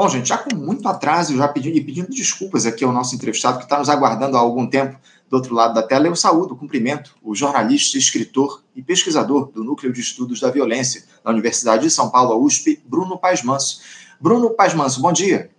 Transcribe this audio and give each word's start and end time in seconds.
Bom, 0.00 0.08
gente, 0.08 0.30
já 0.30 0.38
com 0.38 0.56
muito 0.56 0.88
atraso, 0.88 1.36
já 1.36 1.46
pedindo 1.46 1.76
e 1.76 1.84
pedindo 1.84 2.08
desculpas 2.08 2.64
aqui 2.64 2.82
ao 2.82 2.90
nosso 2.90 3.14
entrevistado 3.14 3.58
que 3.58 3.64
está 3.64 3.78
nos 3.78 3.90
aguardando 3.90 4.34
há 4.34 4.40
algum 4.40 4.66
tempo 4.66 4.98
do 5.28 5.36
outro 5.36 5.54
lado 5.54 5.74
da 5.74 5.82
tela, 5.82 6.06
eu 6.06 6.16
saúdo, 6.16 6.56
cumprimento 6.56 7.14
o 7.22 7.34
jornalista, 7.34 7.98
escritor 7.98 8.62
e 8.74 8.80
pesquisador 8.80 9.50
do 9.52 9.62
Núcleo 9.62 9.92
de 9.92 10.00
Estudos 10.00 10.40
da 10.40 10.50
Violência 10.50 11.04
da 11.22 11.30
Universidade 11.30 11.82
de 11.82 11.90
São 11.90 12.08
Paulo, 12.08 12.32
a 12.32 12.38
USP, 12.38 12.80
Bruno 12.86 13.18
Paz 13.18 13.42
Manso. 13.42 13.82
Bruno 14.18 14.48
Paz 14.48 14.72
Manso, 14.72 15.02
bom 15.02 15.12
dia. 15.12 15.50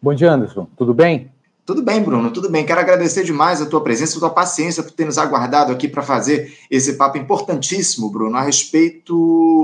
Bom 0.00 0.14
dia, 0.14 0.30
Anderson. 0.30 0.68
Tudo 0.76 0.94
bem? 0.94 1.32
Tudo 1.68 1.82
bem, 1.82 2.02
Bruno, 2.02 2.30
tudo 2.30 2.48
bem. 2.48 2.64
Quero 2.64 2.80
agradecer 2.80 3.24
demais 3.24 3.60
a 3.60 3.66
tua 3.66 3.82
presença, 3.82 4.16
a 4.16 4.20
tua 4.20 4.30
paciência 4.30 4.82
por 4.82 4.90
ter 4.90 5.04
nos 5.04 5.18
aguardado 5.18 5.70
aqui 5.70 5.86
para 5.86 6.02
fazer 6.02 6.56
esse 6.70 6.94
papo 6.94 7.18
importantíssimo, 7.18 8.08
Bruno, 8.08 8.34
a 8.38 8.40
respeito 8.40 9.12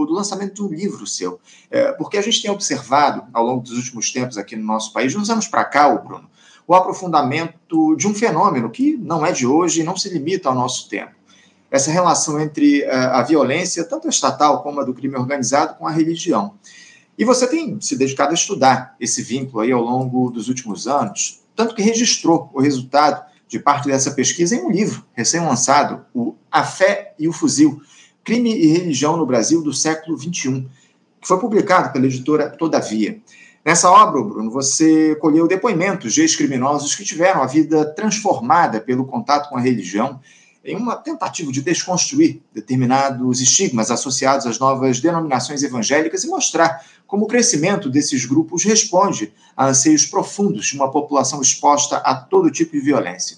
do 0.06 0.12
lançamento 0.12 0.66
um 0.66 0.68
livro 0.68 1.06
seu. 1.06 1.40
É, 1.70 1.92
porque 1.92 2.18
a 2.18 2.20
gente 2.20 2.42
tem 2.42 2.50
observado 2.50 3.24
ao 3.32 3.42
longo 3.42 3.62
dos 3.62 3.72
últimos 3.78 4.12
tempos 4.12 4.36
aqui 4.36 4.54
no 4.54 4.66
nosso 4.66 4.92
país, 4.92 5.16
uns 5.16 5.30
anos 5.30 5.48
para 5.48 5.64
cá, 5.64 5.88
Bruno, 5.94 6.28
o 6.66 6.74
aprofundamento 6.74 7.96
de 7.96 8.06
um 8.06 8.12
fenômeno 8.12 8.68
que 8.68 8.98
não 8.98 9.24
é 9.24 9.32
de 9.32 9.46
hoje 9.46 9.80
e 9.80 9.82
não 9.82 9.96
se 9.96 10.10
limita 10.10 10.50
ao 10.50 10.54
nosso 10.54 10.90
tempo. 10.90 11.12
Essa 11.70 11.90
relação 11.90 12.38
entre 12.38 12.82
é, 12.82 12.94
a 12.94 13.22
violência, 13.22 13.82
tanto 13.82 14.08
a 14.08 14.10
estatal 14.10 14.62
como 14.62 14.78
a 14.78 14.84
do 14.84 14.92
crime 14.92 15.16
organizado, 15.16 15.78
com 15.78 15.86
a 15.86 15.90
religião. 15.90 16.52
E 17.16 17.24
você 17.24 17.46
tem 17.46 17.80
se 17.80 17.96
dedicado 17.96 18.32
a 18.32 18.34
estudar 18.34 18.94
esse 19.00 19.22
vínculo 19.22 19.60
aí 19.60 19.72
ao 19.72 19.80
longo 19.80 20.30
dos 20.30 20.48
últimos 20.48 20.86
anos, 20.86 21.42
tanto 21.54 21.74
que 21.74 21.82
registrou 21.82 22.50
o 22.52 22.60
resultado 22.60 23.24
de 23.46 23.58
parte 23.58 23.88
dessa 23.88 24.10
pesquisa 24.10 24.56
em 24.56 24.64
um 24.64 24.70
livro 24.70 25.04
recém-lançado, 25.12 26.04
o 26.14 26.34
A 26.50 26.64
Fé 26.64 27.14
e 27.18 27.28
o 27.28 27.32
Fuzil, 27.32 27.80
Crime 28.24 28.54
e 28.54 28.66
Religião 28.66 29.16
no 29.16 29.26
Brasil 29.26 29.62
do 29.62 29.72
século 29.72 30.18
XXI, 30.18 30.66
que 31.20 31.28
foi 31.28 31.38
publicado 31.38 31.92
pela 31.92 32.06
editora 32.06 32.50
Todavia. 32.50 33.20
Nessa 33.64 33.90
obra, 33.90 34.20
Bruno, 34.22 34.50
você 34.50 35.14
colheu 35.16 35.48
depoimentos 35.48 36.12
de 36.12 36.20
ex-criminosos 36.20 36.94
que 36.94 37.04
tiveram 37.04 37.42
a 37.42 37.46
vida 37.46 37.84
transformada 37.94 38.80
pelo 38.80 39.06
contato 39.06 39.48
com 39.48 39.56
a 39.56 39.60
religião 39.60 40.20
em 40.64 40.76
uma 40.76 40.96
tentativa 40.96 41.52
de 41.52 41.60
desconstruir 41.60 42.40
determinados 42.54 43.40
estigmas 43.40 43.90
associados 43.90 44.46
às 44.46 44.58
novas 44.58 44.98
denominações 44.98 45.62
evangélicas 45.62 46.24
e 46.24 46.28
mostrar 46.28 46.82
como 47.06 47.26
o 47.26 47.28
crescimento 47.28 47.90
desses 47.90 48.24
grupos 48.24 48.64
responde 48.64 49.32
a 49.54 49.66
anseios 49.66 50.06
profundos 50.06 50.66
de 50.66 50.74
uma 50.74 50.90
população 50.90 51.42
exposta 51.42 51.98
a 51.98 52.14
todo 52.14 52.50
tipo 52.50 52.72
de 52.72 52.80
violência. 52.80 53.36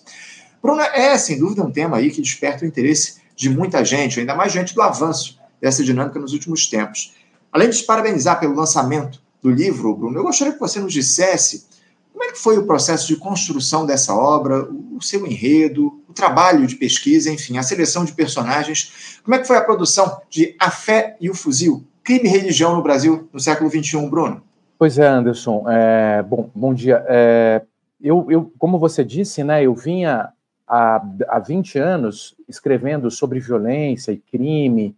Bruna, 0.62 0.84
é 0.84 1.19
sem 1.19 1.38
dúvida 1.38 1.64
um 1.64 1.70
tema 1.70 1.97
aí 1.97 2.10
que 2.10 2.22
desperta 2.22 2.64
o 2.64 2.69
interesse 2.69 3.16
de 3.34 3.50
muita 3.50 3.84
gente, 3.84 4.20
ainda 4.20 4.34
mais 4.34 4.52
diante 4.52 4.74
do 4.74 4.80
avanço 4.80 5.38
dessa 5.60 5.82
dinâmica 5.82 6.19
nos 6.20 6.32
últimos 6.32 6.69
tempos. 6.69 7.14
Além 7.52 7.69
de 7.69 7.78
te 7.78 7.84
parabenizar 7.84 8.38
pelo 8.38 8.54
lançamento 8.54 9.20
do 9.42 9.50
livro, 9.50 9.94
Bruno, 9.94 10.19
eu 10.19 10.22
gostaria 10.22 10.52
que 10.52 10.60
você 10.60 10.78
nos 10.78 10.92
dissesse 10.92 11.66
como 12.12 12.24
é 12.24 12.32
que 12.32 12.38
foi 12.38 12.56
o 12.56 12.66
processo 12.66 13.06
de 13.06 13.16
construção 13.16 13.84
dessa 13.84 14.14
obra, 14.14 14.66
o 14.97 15.02
seu 15.02 15.27
enredo, 15.27 16.00
o 16.08 16.12
trabalho 16.12 16.66
de 16.66 16.75
pesquisa, 16.75 17.30
enfim, 17.30 17.58
a 17.58 17.62
seleção 17.62 18.05
de 18.05 18.12
personagens? 18.12 19.20
Como 19.22 19.34
é 19.34 19.38
que 19.38 19.47
foi 19.47 19.56
a 19.56 19.62
produção 19.62 20.20
de 20.30 20.56
A 20.58 20.70
Fé 20.70 21.16
e 21.20 21.28
o 21.28 21.34
Fuzil, 21.34 21.84
crime 22.03 22.25
e 22.25 22.33
religião 22.33 22.75
no 22.75 22.83
Brasil 22.83 23.28
no 23.33 23.38
século 23.38 23.70
XXI, 23.70 24.08
Bruno? 24.08 24.42
Pois 24.78 24.98
é, 24.98 25.06
Anderson. 25.06 25.64
É, 25.69 26.22
bom, 26.22 26.50
bom 26.55 26.72
dia. 26.72 27.05
É, 27.08 27.62
eu, 28.00 28.27
eu, 28.30 28.53
como 28.58 28.78
você 28.78 29.05
disse, 29.05 29.44
né, 29.44 29.62
eu 29.62 29.75
vinha 29.75 30.30
há, 30.66 31.03
há 31.28 31.38
20 31.38 31.78
anos 31.78 32.34
escrevendo 32.48 33.10
sobre 33.10 33.41
violência 33.41 34.12
e 34.12 34.19
crime 34.19 34.97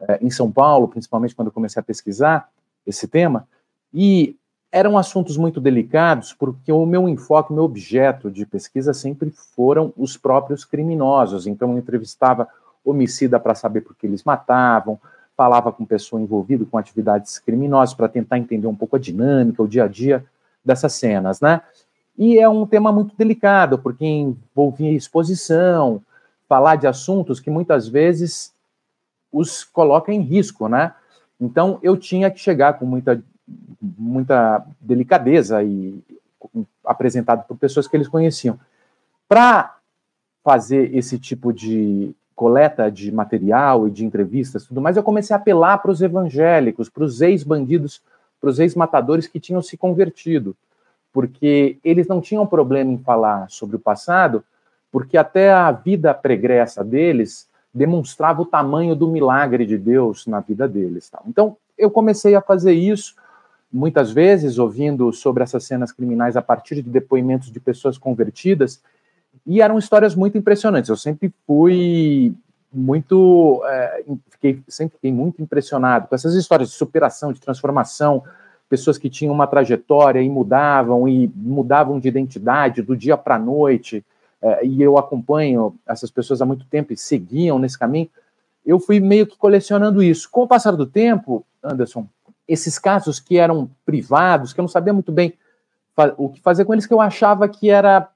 é, 0.00 0.18
em 0.20 0.30
São 0.30 0.50
Paulo, 0.50 0.88
principalmente 0.88 1.34
quando 1.34 1.50
comecei 1.50 1.80
a 1.80 1.84
pesquisar 1.84 2.48
esse 2.86 3.06
tema, 3.06 3.46
e 3.94 4.36
eram 4.72 4.96
assuntos 4.96 5.36
muito 5.36 5.60
delicados, 5.60 6.32
porque 6.32 6.72
o 6.72 6.86
meu 6.86 7.06
enfoque, 7.06 7.52
o 7.52 7.54
meu 7.54 7.64
objeto 7.64 8.30
de 8.30 8.46
pesquisa 8.46 8.94
sempre 8.94 9.30
foram 9.30 9.92
os 9.98 10.16
próprios 10.16 10.64
criminosos. 10.64 11.46
Então, 11.46 11.72
eu 11.72 11.78
entrevistava 11.78 12.48
homicida 12.82 13.38
para 13.38 13.54
saber 13.54 13.82
por 13.82 13.94
que 13.94 14.06
eles 14.06 14.24
matavam, 14.24 14.98
falava 15.36 15.70
com 15.70 15.84
pessoa 15.84 16.20
envolvida 16.20 16.64
com 16.64 16.78
atividades 16.78 17.38
criminosas 17.38 17.94
para 17.94 18.08
tentar 18.08 18.38
entender 18.38 18.66
um 18.66 18.74
pouco 18.74 18.96
a 18.96 18.98
dinâmica, 18.98 19.62
o 19.62 19.68
dia 19.68 19.84
a 19.84 19.88
dia 19.88 20.24
dessas 20.64 20.94
cenas, 20.94 21.40
né? 21.40 21.60
E 22.16 22.38
é 22.38 22.48
um 22.48 22.66
tema 22.66 22.90
muito 22.90 23.14
delicado, 23.16 23.78
porque 23.78 24.06
envolvia 24.06 24.90
exposição, 24.92 26.00
falar 26.48 26.76
de 26.76 26.86
assuntos 26.86 27.40
que 27.40 27.50
muitas 27.50 27.88
vezes 27.88 28.52
os 29.30 29.64
coloca 29.64 30.12
em 30.12 30.20
risco, 30.20 30.66
né? 30.66 30.94
Então, 31.38 31.78
eu 31.82 31.96
tinha 31.96 32.30
que 32.30 32.38
chegar 32.38 32.74
com 32.74 32.86
muita 32.86 33.22
muita 33.80 34.64
delicadeza 34.80 35.62
e 35.62 36.02
apresentado 36.84 37.46
por 37.46 37.56
pessoas 37.56 37.86
que 37.86 37.96
eles 37.96 38.08
conheciam. 38.08 38.58
Para 39.28 39.76
fazer 40.44 40.94
esse 40.94 41.18
tipo 41.18 41.52
de 41.52 42.14
coleta 42.34 42.90
de 42.90 43.12
material 43.12 43.86
e 43.86 43.90
de 43.90 44.04
entrevistas, 44.04 44.66
tudo 44.66 44.80
mais, 44.80 44.96
eu 44.96 45.02
comecei 45.02 45.34
a 45.34 45.38
apelar 45.38 45.78
para 45.78 45.90
os 45.90 46.02
evangélicos, 46.02 46.88
para 46.88 47.04
os 47.04 47.20
ex-bandidos, 47.20 48.02
para 48.40 48.50
os 48.50 48.58
ex-matadores 48.58 49.26
que 49.26 49.38
tinham 49.38 49.62
se 49.62 49.76
convertido, 49.76 50.56
porque 51.12 51.78
eles 51.84 52.08
não 52.08 52.20
tinham 52.20 52.46
problema 52.46 52.90
em 52.90 52.98
falar 52.98 53.48
sobre 53.48 53.76
o 53.76 53.78
passado, 53.78 54.42
porque 54.90 55.16
até 55.16 55.52
a 55.52 55.70
vida 55.70 56.12
pregressa 56.12 56.82
deles 56.82 57.48
demonstrava 57.72 58.42
o 58.42 58.46
tamanho 58.46 58.94
do 58.94 59.08
milagre 59.08 59.64
de 59.64 59.78
Deus 59.78 60.26
na 60.26 60.40
vida 60.40 60.68
deles. 60.68 61.10
Então, 61.26 61.56
eu 61.78 61.90
comecei 61.90 62.34
a 62.34 62.42
fazer 62.42 62.72
isso, 62.72 63.14
muitas 63.72 64.10
vezes 64.10 64.58
ouvindo 64.58 65.12
sobre 65.12 65.42
essas 65.42 65.64
cenas 65.64 65.90
criminais 65.90 66.36
a 66.36 66.42
partir 66.42 66.76
de 66.76 66.90
depoimentos 66.90 67.50
de 67.50 67.58
pessoas 67.58 67.96
convertidas, 67.96 68.82
e 69.46 69.62
eram 69.62 69.78
histórias 69.78 70.14
muito 70.14 70.36
impressionantes. 70.36 70.90
Eu 70.90 70.96
sempre 70.96 71.32
fui 71.46 72.34
muito, 72.72 73.62
é, 73.66 74.04
fiquei, 74.30 74.62
sempre 74.68 74.96
fiquei 74.96 75.12
muito 75.12 75.42
impressionado 75.42 76.06
com 76.06 76.14
essas 76.14 76.34
histórias 76.34 76.68
de 76.70 76.74
superação, 76.74 77.32
de 77.32 77.40
transformação, 77.40 78.22
pessoas 78.68 78.96
que 78.96 79.10
tinham 79.10 79.34
uma 79.34 79.46
trajetória 79.46 80.20
e 80.20 80.28
mudavam, 80.28 81.08
e 81.08 81.30
mudavam 81.34 81.98
de 81.98 82.08
identidade 82.08 82.82
do 82.82 82.96
dia 82.96 83.16
para 83.16 83.36
a 83.36 83.38
noite, 83.38 84.04
é, 84.40 84.66
e 84.66 84.82
eu 84.82 84.98
acompanho 84.98 85.74
essas 85.86 86.10
pessoas 86.10 86.42
há 86.42 86.46
muito 86.46 86.66
tempo 86.66 86.92
e 86.92 86.96
seguiam 86.96 87.58
nesse 87.58 87.78
caminho, 87.78 88.08
eu 88.64 88.78
fui 88.78 89.00
meio 89.00 89.26
que 89.26 89.36
colecionando 89.36 90.02
isso. 90.02 90.28
Com 90.30 90.42
o 90.42 90.48
passar 90.48 90.76
do 90.76 90.86
tempo, 90.86 91.44
Anderson, 91.62 92.06
esses 92.52 92.78
casos 92.78 93.18
que 93.18 93.38
eram 93.38 93.70
privados, 93.86 94.52
que 94.52 94.60
eu 94.60 94.62
não 94.62 94.68
sabia 94.68 94.92
muito 94.92 95.10
bem 95.10 95.32
o 96.16 96.28
que 96.28 96.40
fazer 96.40 96.64
com 96.64 96.72
eles, 96.72 96.86
que 96.86 96.92
eu 96.92 97.00
achava 97.00 97.48
que 97.48 97.70
era 97.70 98.08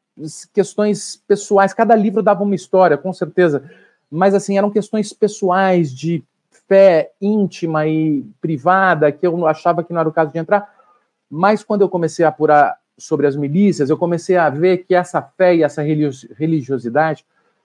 questões 0.53 1.23
pessoais. 1.27 1.73
Cada 1.73 1.95
livro 1.95 2.23
dava 2.23 2.43
uma 2.43 2.55
história, 2.55 2.99
com 2.99 3.13
certeza, 3.13 3.69
mas 4.11 4.35
assim 4.35 4.59
eram 4.59 4.71
questões 4.71 5.13
pessoais 5.13 5.93
de 5.95 6.23
fé 6.69 7.13
íntima 7.21 7.87
e 7.87 8.25
privada 8.41 9.11
que 9.13 9.27
eu 9.27 9.47
achava 9.47 9.83
que 9.83 9.93
não 9.93 10.01
era 10.01 10.09
o 10.09 10.13
caso 10.13 10.33
de 10.33 10.39
entrar. 10.39 10.69
Mas 11.31 11.65
quando 11.65 11.83
eu 11.83 11.89
comecei 11.89 12.25
a 12.25 12.29
apurar 12.29 12.79
sobre 12.99 13.27
as 13.27 13.37
milícias, 13.37 13.89
eu 13.89 13.97
comecei 13.97 14.37
a 14.37 14.51
ver 14.51 14.79
que 14.79 14.95
essa 14.95 15.23
fé 15.23 15.55
e 15.55 15.63
essa 15.63 15.83
religiosidade 15.83 17.25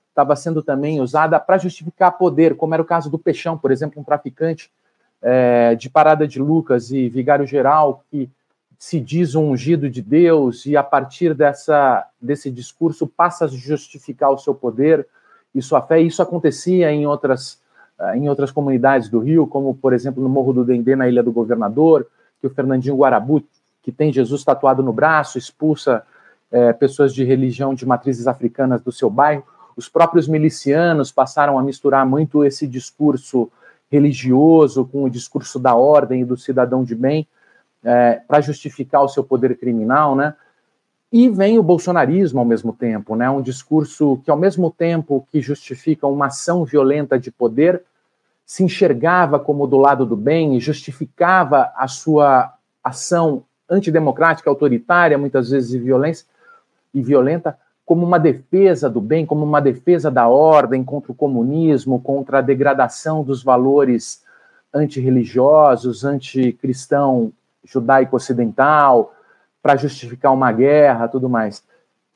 estava 0.10 0.36
sendo 0.36 0.62
também 0.62 1.00
usada 1.00 1.40
para 1.40 1.58
justificar 1.58 2.18
poder, 2.18 2.56
como 2.56 2.74
era 2.74 2.84
o 2.84 2.86
caso 2.86 3.10
do 3.10 3.18
Peixão, 3.18 3.58
por 3.58 3.72
exemplo, 3.72 4.02
um 4.02 4.04
traficante 4.04 4.70
é, 5.22 5.76
de 5.76 5.90
Parada 5.90 6.28
de 6.28 6.40
Lucas 6.40 6.92
e 6.92 7.08
Vigário 7.10 7.46
Geral, 7.46 8.04
que 8.10 8.30
se 8.78 9.00
diz 9.00 9.36
um 9.36 9.52
ungido 9.52 9.90
de 9.90 10.02
Deus 10.02 10.66
e 10.66 10.76
a 10.76 10.82
partir 10.82 11.36
dessa, 11.36 12.08
desse 12.20 12.50
discurso 12.50 13.06
passa 13.06 13.46
a 13.46 13.48
justificar 13.48 14.32
o 14.32 14.40
seu 14.40 14.56
poder 14.56 15.08
e 15.54 15.62
sua 15.62 15.82
fé. 15.82 16.02
Isso 16.02 16.22
acontecia 16.22 16.92
em 16.92 17.06
outras, 17.06 17.60
é, 18.00 18.18
em 18.18 18.28
outras 18.28 18.52
comunidades 18.52 19.08
do 19.08 19.20
Rio, 19.20 19.46
como, 19.46 19.76
por 19.76 19.94
exemplo, 19.94 20.24
no 20.24 20.30
Morro 20.30 20.54
do 20.54 20.66
Dendê, 20.66 20.96
na 20.96 21.08
Ilha 21.08 21.22
do 21.22 21.32
Governador, 21.32 22.08
que 22.40 22.48
o 22.48 22.50
Fernandinho 22.50 22.98
Guarabu, 22.98 23.44
que 23.84 23.92
tem 23.92 24.12
Jesus 24.12 24.44
tatuado 24.44 24.82
no 24.82 24.92
braço, 24.92 25.38
expulsa 25.38 26.04
é, 26.52 26.74
pessoas 26.74 27.14
de 27.14 27.24
religião 27.24 27.76
de 27.76 27.86
matrizes 27.86 28.26
africanas 28.26 28.82
do 28.82 28.92
seu 28.92 29.12
bairro. 29.12 29.44
Os 29.78 29.88
próprios 29.88 30.28
milicianos 30.28 31.12
passaram 31.12 31.58
a 31.58 31.64
misturar 31.64 32.06
muito 32.06 32.44
esse 32.44 32.68
discurso 32.68 33.50
religioso 33.92 34.86
com 34.86 35.04
o 35.04 35.10
discurso 35.10 35.60
da 35.60 35.76
ordem 35.76 36.22
e 36.22 36.26
do 36.26 36.38
cidadão 36.38 36.84
de 36.84 36.96
bem 36.96 37.28
é, 37.84 38.22
para 38.28 38.40
justificar 38.40 39.04
o 39.04 39.10
seu 39.10 39.24
poder 39.24 39.58
criminal, 39.58 40.16
né? 40.16 40.34
E 41.12 41.28
vem 41.28 41.60
o 41.60 41.64
bolsonarismo 41.64 42.40
ao 42.40 42.46
mesmo 42.46 42.72
tempo, 42.72 43.18
né? 43.18 43.30
Um 43.30 43.42
discurso 43.42 44.22
que, 44.24 44.32
ao 44.32 44.38
mesmo 44.38 44.72
tempo 44.72 45.28
que 45.30 45.42
justifica 45.42 46.08
uma 46.08 46.28
ação 46.28 46.64
violenta 46.64 47.20
de 47.20 47.30
poder, 47.30 47.84
se 48.46 48.64
enxergava 48.64 49.38
como 49.38 49.68
do 49.68 49.78
lado 49.78 50.06
do 50.06 50.16
bem 50.16 50.56
e 50.56 50.60
justificava 50.60 51.72
a 51.76 51.88
sua 51.88 52.54
ação 52.82 53.44
antidemocrática, 53.70 54.50
autoritária, 54.50 55.18
muitas 55.18 55.50
vezes 55.50 55.74
e 55.74 55.80
violência 55.80 56.26
e 56.94 57.02
violenta, 57.02 57.58
como 57.86 58.06
uma 58.06 58.20
defesa 58.20 58.90
do 58.90 59.02
bem, 59.02 59.26
como 59.26 59.44
uma 59.44 59.62
defesa 59.62 60.10
da 60.10 60.28
ordem 60.28 60.84
contra 60.84 61.12
o 61.12 61.16
comunismo, 61.16 62.00
contra 62.02 62.40
a 62.40 62.42
degradação 62.42 63.24
dos 63.24 63.44
valores 63.44 64.24
antirreligiosos, 64.74 66.06
anticristão 66.06 67.34
judaico 67.64 68.16
ocidental, 68.16 69.14
para 69.62 69.76
justificar 69.76 70.34
uma 70.34 70.52
guerra, 70.52 71.08
tudo 71.08 71.30
mais. 71.30 71.64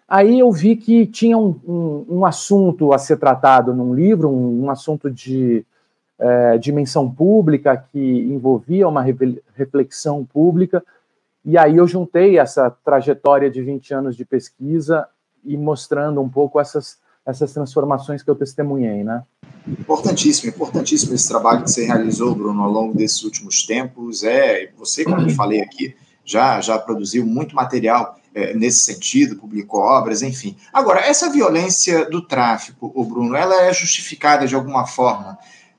Aí 0.07 0.39
eu 0.39 0.51
vi 0.51 0.75
que 0.75 1.05
tinha 1.05 1.37
um, 1.37 1.59
um, 1.67 2.05
um 2.09 2.25
assunto 2.25 2.93
a 2.93 2.97
ser 2.97 3.17
tratado 3.17 3.73
num 3.73 3.93
livro, 3.93 4.29
um, 4.29 4.65
um 4.65 4.69
assunto 4.69 5.09
de 5.09 5.65
é, 6.17 6.57
dimensão 6.57 7.09
pública 7.09 7.75
que 7.75 7.99
envolvia 7.99 8.87
uma 8.87 9.03
reflexão 9.53 10.23
pública, 10.23 10.83
e 11.43 11.57
aí 11.57 11.77
eu 11.77 11.87
juntei 11.87 12.39
essa 12.39 12.69
trajetória 12.69 13.49
de 13.49 13.61
20 13.61 13.93
anos 13.93 14.15
de 14.15 14.25
pesquisa 14.25 15.07
e 15.45 15.57
mostrando 15.57 16.21
um 16.21 16.29
pouco 16.29 16.59
essas, 16.59 16.97
essas 17.25 17.53
transformações 17.53 18.23
que 18.23 18.29
eu 18.29 18.35
testemunhei, 18.35 19.03
né? 19.03 19.23
Importantíssimo, 19.67 20.49
importantíssimo 20.49 21.13
esse 21.15 21.27
trabalho 21.27 21.63
que 21.63 21.71
você 21.71 21.85
realizou, 21.85 22.35
Bruno, 22.35 22.61
ao 22.63 22.71
longo 22.71 22.95
desses 22.95 23.23
últimos 23.23 23.65
tempos. 23.65 24.23
É, 24.23 24.71
você, 24.77 25.03
como 25.03 25.21
eu 25.21 25.29
falei 25.31 25.61
aqui, 25.61 25.95
já, 26.23 26.59
já 26.61 26.77
produziu 26.77 27.25
muito 27.25 27.55
material 27.55 28.19
é, 28.33 28.53
nesse 28.53 28.79
sentido, 28.79 29.37
publicou 29.37 29.79
obras, 29.79 30.21
enfim. 30.21 30.57
Agora, 30.73 30.99
essa 30.99 31.31
violência 31.31 32.09
do 32.09 32.21
tráfico, 32.21 32.91
o 32.93 33.05
Bruno, 33.05 33.35
ela 33.35 33.63
é 33.63 33.73
justificada 33.73 34.45
de 34.45 34.53
alguma 34.53 34.85
forma 34.85 35.37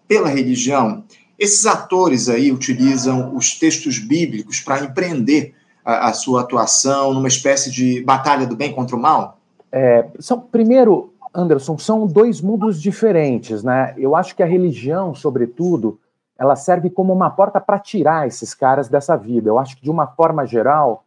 pela 0.09 0.29
religião? 0.29 1.05
Esses 1.39 1.67
atores 1.67 2.29
aí 2.29 2.51
utilizam 2.51 3.37
os 3.37 3.59
textos 3.59 3.99
bíblicos 3.99 4.61
para 4.61 4.85
empreender 4.85 5.55
a, 5.85 6.09
a, 6.09 6.13
sua 6.15 6.41
atuação 6.41 7.13
numa 7.13 7.29
espécie 7.29 7.71
de 7.71 8.03
batalha 8.03 8.47
do 8.47 8.57
bem 8.57 8.73
contra 8.73 8.97
o 8.97 9.01
mal? 9.01 9.36
É, 9.79 10.09
são, 10.19 10.41
primeiro, 10.41 11.13
Anderson, 11.35 11.77
são 11.77 12.07
dois 12.07 12.41
mundos 12.41 12.81
diferentes, 12.81 13.63
né? 13.63 13.95
Eu 13.99 14.17
acho 14.17 14.35
que 14.35 14.43
a 14.43 14.47
religião, 14.47 15.15
sobretudo, 15.15 16.01
ela 16.39 16.57
serve 16.57 16.89
como 16.89 17.13
uma 17.13 17.29
porta 17.29 17.61
para 17.61 17.79
tirar 17.79 18.27
esses 18.27 18.55
caras 18.55 18.89
dessa 18.89 19.15
vida. 19.17 19.51
Eu 19.51 19.59
acho 19.59 19.77
que, 19.77 19.83
de 19.83 19.91
uma 19.91 20.07
forma 20.07 20.47
geral, 20.47 21.05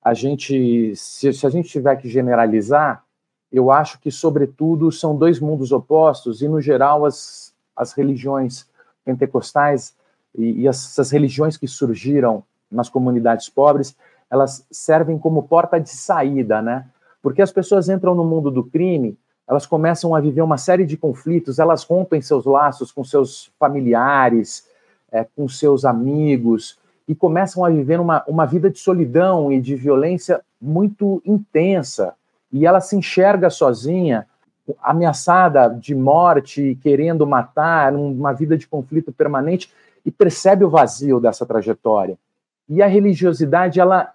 a 0.00 0.14
gente, 0.14 0.94
se, 0.94 1.32
se 1.32 1.44
a 1.44 1.50
gente 1.50 1.68
tiver 1.68 1.96
que 1.96 2.08
generalizar, 2.08 3.02
eu 3.50 3.72
acho 3.72 3.98
que, 3.98 4.12
sobretudo, 4.12 4.92
são 4.92 5.16
dois 5.16 5.40
mundos 5.40 5.72
opostos 5.72 6.42
e, 6.42 6.48
no 6.48 6.60
geral, 6.60 7.04
as, 7.04 7.52
as 7.74 7.92
religiões 7.92 8.68
pentecostais 9.04 9.96
e, 10.32 10.60
e 10.60 10.68
essas 10.68 11.10
religiões 11.10 11.56
que 11.56 11.66
surgiram 11.66 12.44
nas 12.70 12.88
comunidades 12.88 13.48
pobres, 13.48 13.96
elas 14.30 14.64
servem 14.70 15.18
como 15.18 15.42
porta 15.42 15.80
de 15.80 15.90
saída, 15.90 16.62
né? 16.62 16.86
Porque 17.22 17.40
as 17.40 17.52
pessoas 17.52 17.88
entram 17.88 18.14
no 18.14 18.24
mundo 18.24 18.50
do 18.50 18.64
crime, 18.64 19.16
elas 19.48 19.64
começam 19.64 20.14
a 20.14 20.20
viver 20.20 20.42
uma 20.42 20.58
série 20.58 20.84
de 20.84 20.96
conflitos, 20.96 21.58
elas 21.58 21.84
rompem 21.84 22.20
seus 22.20 22.44
laços 22.44 22.90
com 22.90 23.04
seus 23.04 23.50
familiares, 23.58 24.68
é, 25.10 25.24
com 25.36 25.48
seus 25.48 25.84
amigos, 25.84 26.78
e 27.06 27.14
começam 27.14 27.64
a 27.64 27.70
viver 27.70 28.00
uma, 28.00 28.24
uma 28.26 28.46
vida 28.46 28.70
de 28.70 28.78
solidão 28.78 29.52
e 29.52 29.60
de 29.60 29.74
violência 29.76 30.40
muito 30.60 31.22
intensa. 31.24 32.14
E 32.52 32.66
ela 32.66 32.80
se 32.80 32.96
enxerga 32.96 33.50
sozinha, 33.50 34.26
ameaçada 34.82 35.68
de 35.68 35.94
morte, 35.94 36.78
querendo 36.82 37.26
matar, 37.26 37.94
uma 37.94 38.32
vida 38.32 38.56
de 38.56 38.66
conflito 38.66 39.12
permanente, 39.12 39.70
e 40.04 40.10
percebe 40.10 40.64
o 40.64 40.70
vazio 40.70 41.20
dessa 41.20 41.44
trajetória. 41.44 42.16
E 42.68 42.82
a 42.82 42.86
religiosidade, 42.86 43.80
ela 43.80 44.12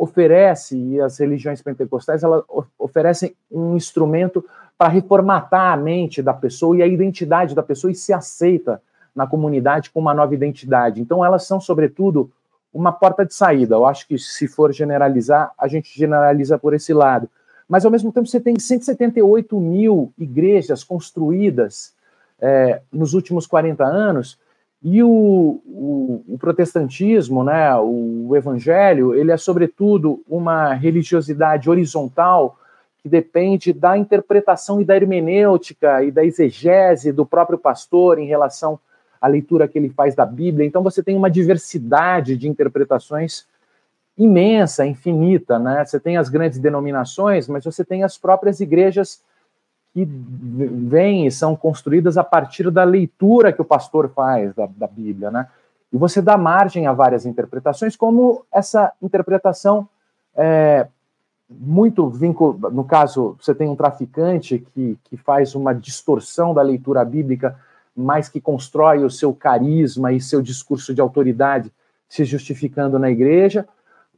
oferece, 0.00 0.78
e 0.78 0.98
as 0.98 1.18
religiões 1.18 1.60
pentecostais, 1.60 2.22
ela 2.22 2.42
oferecem 2.78 3.36
um 3.52 3.76
instrumento 3.76 4.42
para 4.78 4.88
reformatar 4.88 5.74
a 5.74 5.76
mente 5.76 6.22
da 6.22 6.32
pessoa 6.32 6.74
e 6.74 6.82
a 6.82 6.86
identidade 6.86 7.54
da 7.54 7.62
pessoa 7.62 7.90
e 7.90 7.94
se 7.94 8.10
aceita 8.10 8.80
na 9.14 9.26
comunidade 9.26 9.90
com 9.90 10.00
uma 10.00 10.14
nova 10.14 10.32
identidade. 10.32 11.02
Então, 11.02 11.22
elas 11.22 11.44
são, 11.44 11.60
sobretudo, 11.60 12.30
uma 12.72 12.90
porta 12.90 13.26
de 13.26 13.34
saída. 13.34 13.74
Eu 13.74 13.84
acho 13.84 14.08
que, 14.08 14.18
se 14.18 14.48
for 14.48 14.72
generalizar, 14.72 15.52
a 15.58 15.68
gente 15.68 15.94
generaliza 15.94 16.58
por 16.58 16.72
esse 16.72 16.94
lado. 16.94 17.28
Mas, 17.68 17.84
ao 17.84 17.90
mesmo 17.90 18.10
tempo, 18.10 18.26
você 18.26 18.40
tem 18.40 18.58
178 18.58 19.60
mil 19.60 20.14
igrejas 20.16 20.82
construídas 20.82 21.92
é, 22.40 22.80
nos 22.90 23.12
últimos 23.12 23.46
40 23.46 23.84
anos, 23.84 24.38
e 24.82 25.02
o, 25.02 25.60
o, 25.66 26.24
o, 26.26 26.38
protestantismo, 26.38 27.44
né, 27.44 27.76
o 27.76 28.34
evangelho, 28.34 29.14
ele 29.14 29.30
é, 29.30 29.36
sobretudo, 29.36 30.22
uma 30.26 30.72
religiosidade 30.72 31.68
horizontal 31.68 32.58
que 33.02 33.08
depende 33.08 33.72
da 33.72 33.96
interpretação 33.96 34.80
e 34.80 34.84
da 34.84 34.96
hermenêutica 34.96 36.02
e 36.02 36.10
da 36.10 36.24
exegese 36.24 37.12
do 37.12 37.26
próprio 37.26 37.58
pastor 37.58 38.18
em 38.18 38.26
relação 38.26 38.78
à 39.20 39.26
leitura 39.26 39.68
que 39.68 39.78
ele 39.78 39.90
faz 39.90 40.14
da 40.14 40.24
Bíblia. 40.24 40.66
Então 40.66 40.82
você 40.82 41.02
tem 41.02 41.16
uma 41.16 41.30
diversidade 41.30 42.36
de 42.36 42.48
interpretações 42.48 43.46
imensa, 44.16 44.86
infinita, 44.86 45.58
né? 45.58 45.84
Você 45.84 45.98
tem 45.98 46.16
as 46.16 46.28
grandes 46.28 46.58
denominações, 46.58 47.48
mas 47.48 47.64
você 47.64 47.84
tem 47.84 48.02
as 48.02 48.18
próprias 48.18 48.60
igrejas 48.60 49.22
que 49.92 50.04
vêm 50.04 51.26
e 51.26 51.30
são 51.30 51.56
construídas 51.56 52.16
a 52.16 52.24
partir 52.24 52.70
da 52.70 52.84
leitura 52.84 53.52
que 53.52 53.60
o 53.60 53.64
pastor 53.64 54.08
faz 54.10 54.54
da, 54.54 54.66
da 54.66 54.86
Bíblia, 54.86 55.30
né? 55.30 55.48
E 55.92 55.96
você 55.96 56.22
dá 56.22 56.36
margem 56.36 56.86
a 56.86 56.92
várias 56.92 57.26
interpretações, 57.26 57.96
como 57.96 58.44
essa 58.52 58.92
interpretação 59.02 59.88
é, 60.36 60.86
muito 61.48 62.08
vínculo. 62.08 62.70
No 62.70 62.84
caso, 62.84 63.36
você 63.40 63.52
tem 63.54 63.68
um 63.68 63.74
traficante 63.74 64.64
que, 64.72 64.96
que 65.04 65.16
faz 65.16 65.54
uma 65.56 65.74
distorção 65.74 66.54
da 66.54 66.62
leitura 66.62 67.04
bíblica, 67.04 67.58
mas 67.96 68.28
que 68.28 68.40
constrói 68.40 69.04
o 69.04 69.10
seu 69.10 69.34
carisma 69.34 70.12
e 70.12 70.20
seu 70.20 70.40
discurso 70.40 70.94
de 70.94 71.00
autoridade 71.00 71.72
se 72.08 72.24
justificando 72.24 72.98
na 72.98 73.10
igreja. 73.10 73.66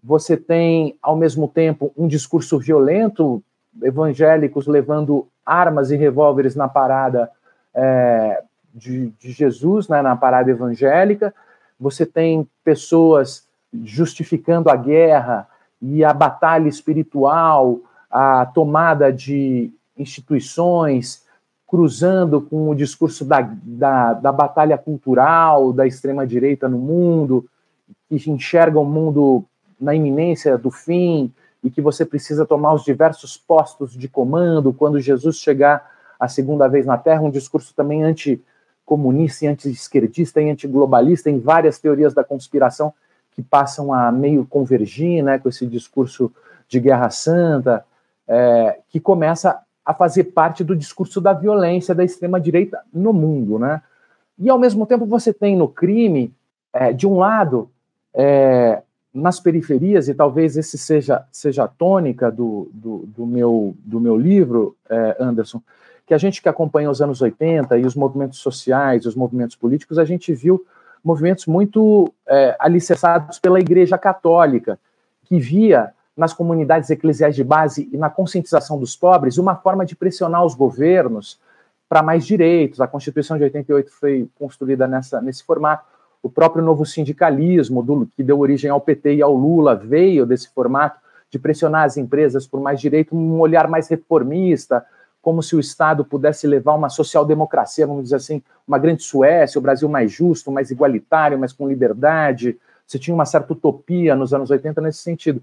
Você 0.05 0.37
tem, 0.37 0.97
ao 1.01 1.17
mesmo 1.17 1.49
tempo, 1.49 1.91
um 1.97 2.07
discurso 2.07 2.59
violento, 2.59 3.43
evangélicos 3.81 4.67
levando 4.67 5.29
armas 5.45 5.91
e 5.91 5.97
revólveres 5.97 6.55
na 6.55 6.69
parada 6.69 7.31
é, 7.75 8.43
de, 8.75 9.09
de 9.19 9.33
Jesus, 9.33 9.89
né, 9.89 10.03
na 10.03 10.17
parada 10.17 10.51
evangélica. 10.51 11.35
Você 11.79 12.05
tem 12.07 12.49
pessoas 12.65 13.47
justificando 13.83 14.71
a 14.71 14.77
guerra 14.77 15.49
e 15.81 16.05
a 16.05 16.13
batalha 16.13 16.69
espiritual, 16.69 17.81
a 18.11 18.47
tomada 18.47 19.13
de 19.13 19.73
instituições, 19.97 21.25
cruzando 21.67 22.41
com 22.41 22.69
o 22.69 22.75
discurso 22.75 23.25
da, 23.25 23.41
da, 23.41 24.13
da 24.13 24.31
batalha 24.31 24.77
cultural 24.77 25.73
da 25.73 25.87
extrema-direita 25.87 26.69
no 26.69 26.79
mundo, 26.79 27.47
que 28.09 28.31
enxerga 28.31 28.79
o 28.79 28.85
mundo 28.85 29.45
na 29.81 29.95
iminência 29.95 30.59
do 30.59 30.71
fim 30.71 31.33
e 31.63 31.71
que 31.71 31.81
você 31.81 32.05
precisa 32.05 32.45
tomar 32.45 32.75
os 32.75 32.85
diversos 32.85 33.37
postos 33.37 33.93
de 33.93 34.09
comando 34.09 34.73
quando 34.73 35.01
Jesus 35.01 35.37
chegar 35.37 35.91
a 36.19 36.29
segunda 36.29 36.69
vez 36.69 36.87
na 36.87 36.99
Terra, 36.99 37.23
um 37.23 37.31
discurso 37.31 37.75
também 37.75 38.03
anticomunista, 38.03 39.49
anti-esquerdista 39.49 40.41
e 40.41 40.51
antiglobalista, 40.51 41.31
em 41.31 41.39
várias 41.39 41.79
teorias 41.79 42.15
da 42.15 42.25
conspiração 42.25 42.93
que 43.33 43.43
passam 43.43 43.93
a 43.93 44.13
meio 44.13 44.47
convergir 44.47 45.23
né, 45.23 45.39
com 45.39 45.49
esse 45.49 45.67
discurso 45.67 46.33
de 46.69 46.79
guerra 46.79 47.11
santa, 47.11 47.85
é, 48.29 48.79
que 48.89 49.01
começa 49.01 49.61
a 49.85 49.93
fazer 49.93 50.25
parte 50.25 50.63
do 50.63 50.77
discurso 50.77 51.21
da 51.21 51.33
violência 51.33 51.95
da 51.95 52.05
extrema-direita 52.05 52.81
no 52.93 53.13
mundo. 53.13 53.59
Né? 53.59 53.83
E, 54.39 54.49
ao 54.49 54.59
mesmo 54.59 54.87
tempo, 54.87 55.05
você 55.07 55.33
tem 55.33 55.57
no 55.57 55.69
crime, 55.69 56.33
é, 56.73 56.93
de 56.93 57.07
um 57.07 57.19
lado, 57.19 57.71
é, 58.15 58.83
nas 59.13 59.39
periferias, 59.39 60.09
e 60.09 60.15
talvez 60.15 60.57
esse 60.57 60.79
seja, 60.79 61.25
seja 61.31 61.65
a 61.65 61.69
tônica 61.69 62.31
do, 62.31 62.71
do, 62.73 63.05
do 63.07 63.27
meu, 63.27 63.75
do 63.85 64.01
meu 64.01 64.17
livro, 64.17 64.75
é, 64.89 65.17
Anderson, 65.21 65.61
que 66.07 66.15
a 66.15 66.19
gente 66.19 66.41
que 66.41 66.49
acompanha 66.49 66.91
os 66.91 67.03
anos 67.03 67.21
80 67.21 67.79
e 67.79 67.85
os 67.85 67.95
movimentos 67.95 68.39
sociais, 68.39 69.07
os 69.07 69.15
movimentos 69.15 69.55
políticos, 69.55 69.99
a 69.99 70.05
gente 70.05 70.33
viu 70.33 70.65
movimentos 71.05 71.47
muito 71.47 72.13
é, 72.27 72.57
alicerçados 72.59 73.39
pela 73.39 73.61
Igreja 73.61 73.99
Católica, 73.99 74.79
que 75.25 75.39
via 75.39 75.93
nas 76.17 76.33
comunidades 76.33 76.91
eclesiais 76.91 77.35
de 77.35 77.43
base 77.43 77.89
e 77.93 77.97
na 77.97 78.11
conscientização 78.11 78.79
dos 78.79 78.95
pobres 78.95 79.39
uma 79.39 79.57
forma 79.57 79.85
de 79.85 79.97
pressionar 79.97 80.45
os 80.45 80.55
governos 80.55 81.39
para 81.89 82.03
mais 82.03 82.25
direitos. 82.25 82.81
A 82.81 82.87
Constituição 82.87 83.37
de 83.37 83.45
88 83.45 83.91
foi 83.91 84.29
construída 84.39 84.87
nessa, 84.87 85.21
nesse 85.21 85.45
formato. 85.45 85.85
O 86.23 86.31
próprio 86.31 86.65
novo 86.65 86.87
sindicalismo, 86.87 87.83
do, 87.83 88.07
que 88.17 88.23
deu 88.23 88.39
origem 88.39 88.71
ao 88.71 88.81
PT 88.81 89.17
e 89.17 89.23
ao 89.23 89.35
Lula, 89.35 89.75
veio 89.75 90.25
desse 90.25 90.49
formato 90.51 91.01
de 91.31 91.39
pressionar 91.39 91.85
as 91.85 91.97
empresas 91.97 92.47
por 92.47 92.61
mais 92.61 92.81
direito, 92.81 93.17
um 93.17 93.41
olhar 93.41 93.67
mais 93.67 93.89
reformista, 93.89 94.85
como 95.23 95.43
se 95.43 95.57
o 95.57 95.61
Estado 95.61 96.05
pudesse 96.05 96.47
levar 96.47 96.75
uma 96.75 96.89
social-democracia, 96.89 97.87
vamos 97.87 98.05
dizer 98.05 98.17
assim, 98.17 98.43
uma 98.67 98.79
grande 98.79 99.03
Suécia, 99.03 99.59
o 99.59 99.63
Brasil 99.63 99.89
mais 99.89 100.13
justo, 100.13 100.51
mais 100.51 100.71
igualitário, 100.71 101.39
mais 101.39 101.53
com 101.53 101.69
liberdade. 101.69 102.59
Você 102.87 102.99
tinha 102.99 103.15
uma 103.15 103.25
certa 103.25 103.53
utopia 103.53 104.17
nos 104.17 104.35
anos 104.35 104.51
80 104.51 104.81
nesse 104.81 104.99
sentido. 104.99 105.41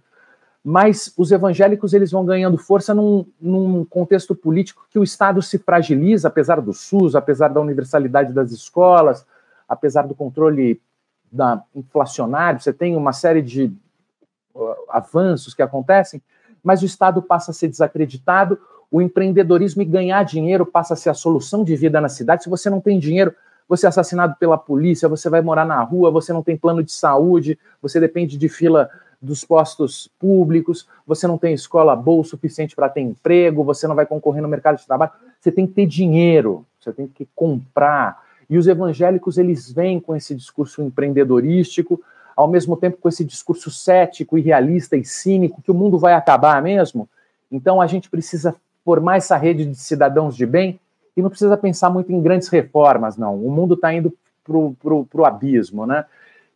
Mas 0.64 1.14
os 1.18 1.32
evangélicos 1.32 1.94
eles 1.94 2.12
vão 2.12 2.26
ganhando 2.26 2.58
força 2.58 2.94
num, 2.94 3.26
num 3.40 3.86
contexto 3.86 4.36
político 4.36 4.86
que 4.92 5.00
o 5.00 5.04
Estado 5.04 5.42
se 5.42 5.58
fragiliza, 5.58 6.28
apesar 6.28 6.60
do 6.60 6.74
SUS, 6.74 7.16
apesar 7.16 7.48
da 7.48 7.62
universalidade 7.62 8.34
das 8.34 8.52
escolas, 8.52 9.26
apesar 9.70 10.08
do 10.08 10.16
controle 10.16 10.82
da 11.32 11.64
inflacionário. 11.76 12.60
Você 12.60 12.74
tem 12.74 12.96
uma 12.96 13.14
série 13.14 13.42
de 13.42 13.72
avanços 14.90 15.54
que 15.54 15.62
acontecem, 15.62 16.22
mas 16.64 16.82
o 16.82 16.86
Estado 16.86 17.22
passa 17.22 17.52
a 17.52 17.54
ser 17.54 17.68
desacreditado, 17.68 18.60
o 18.92 19.02
empreendedorismo 19.02 19.82
e 19.84 19.86
ganhar 19.86 20.24
dinheiro 20.24 20.66
passa 20.66 20.96
a 20.96 20.98
ser 20.98 21.12
a 21.12 21.14
solução 21.14 21.64
de 21.64 21.76
vida 21.76 22.02
na 22.02 22.10
cidade. 22.10 22.44
Se 22.44 22.50
você 22.50 22.70
não 22.70 22.82
tem 22.82 22.98
dinheiro, 22.98 23.34
você 23.68 23.86
é 23.86 23.90
assassinado 23.90 24.36
pela 24.40 24.58
polícia, 24.58 25.08
você 25.08 25.30
vai 25.30 25.42
morar 25.42 25.64
na 25.64 25.80
rua, 25.84 26.10
você 26.10 26.34
não 26.34 26.42
tem 26.42 26.58
plano 26.58 26.84
de 26.84 26.92
saúde, 26.92 27.58
você 27.80 28.00
depende 28.00 28.36
de 28.36 28.50
fila 28.50 28.90
dos 29.22 29.46
postos 29.46 30.10
públicos, 30.18 30.88
você 31.06 31.28
não 31.28 31.38
tem 31.38 31.54
escola 31.54 31.96
boa 31.96 32.22
o 32.22 32.26
suficiente 32.26 32.76
para 32.76 32.90
ter 32.90 33.02
emprego, 33.02 33.64
você 33.64 33.88
não 33.88 33.96
vai 33.96 34.06
concorrer 34.06 34.42
no 34.42 34.48
mercado 34.48 34.78
de 34.78 34.88
trabalho. 34.88 35.12
Você 35.40 35.52
tem 35.52 35.68
que 35.68 35.74
ter 35.74 35.86
dinheiro, 35.86 36.66
você 36.80 36.92
tem 36.92 37.08
que 37.08 37.28
comprar. 37.36 38.24
E 38.50 38.58
os 38.58 38.68
evangélicos, 38.68 39.38
eles 39.38 39.72
vêm 39.72 40.00
com 40.00 40.16
esse 40.16 40.34
discurso 40.34 40.82
empreendedorístico, 40.82 42.02
ao 42.36 42.48
mesmo 42.48 42.76
tempo 42.76 42.98
com 42.98 43.10
esse 43.10 43.24
discurso 43.24 43.70
cético 43.70 44.38
e 44.38 44.42
realista 44.42 44.96
e 44.96 45.04
cínico, 45.04 45.62
que 45.62 45.72
o 45.72 45.76
mundo 45.76 46.00
vai 46.00 46.14
acabar 46.14 46.62
mesmo. 46.62 47.08
Então 47.52 47.82
a 47.82 47.88
gente 47.88 48.10
precisa 48.10 48.56
formar 48.84 49.18
essa 49.18 49.36
rede 49.36 49.66
de 49.66 49.76
cidadãos 49.76 50.36
de 50.36 50.46
bem 50.46 50.80
e 51.16 51.22
não 51.22 51.30
precisa 51.30 51.58
pensar 51.58 51.90
muito 51.90 52.12
em 52.12 52.22
grandes 52.22 52.48
reformas, 52.48 53.18
não. 53.18 53.36
O 53.36 53.52
mundo 53.52 53.76
está 53.76 53.94
indo 53.94 54.14
para 54.44 55.22
o 55.22 55.26
abismo, 55.26 55.86
né? 55.86 56.06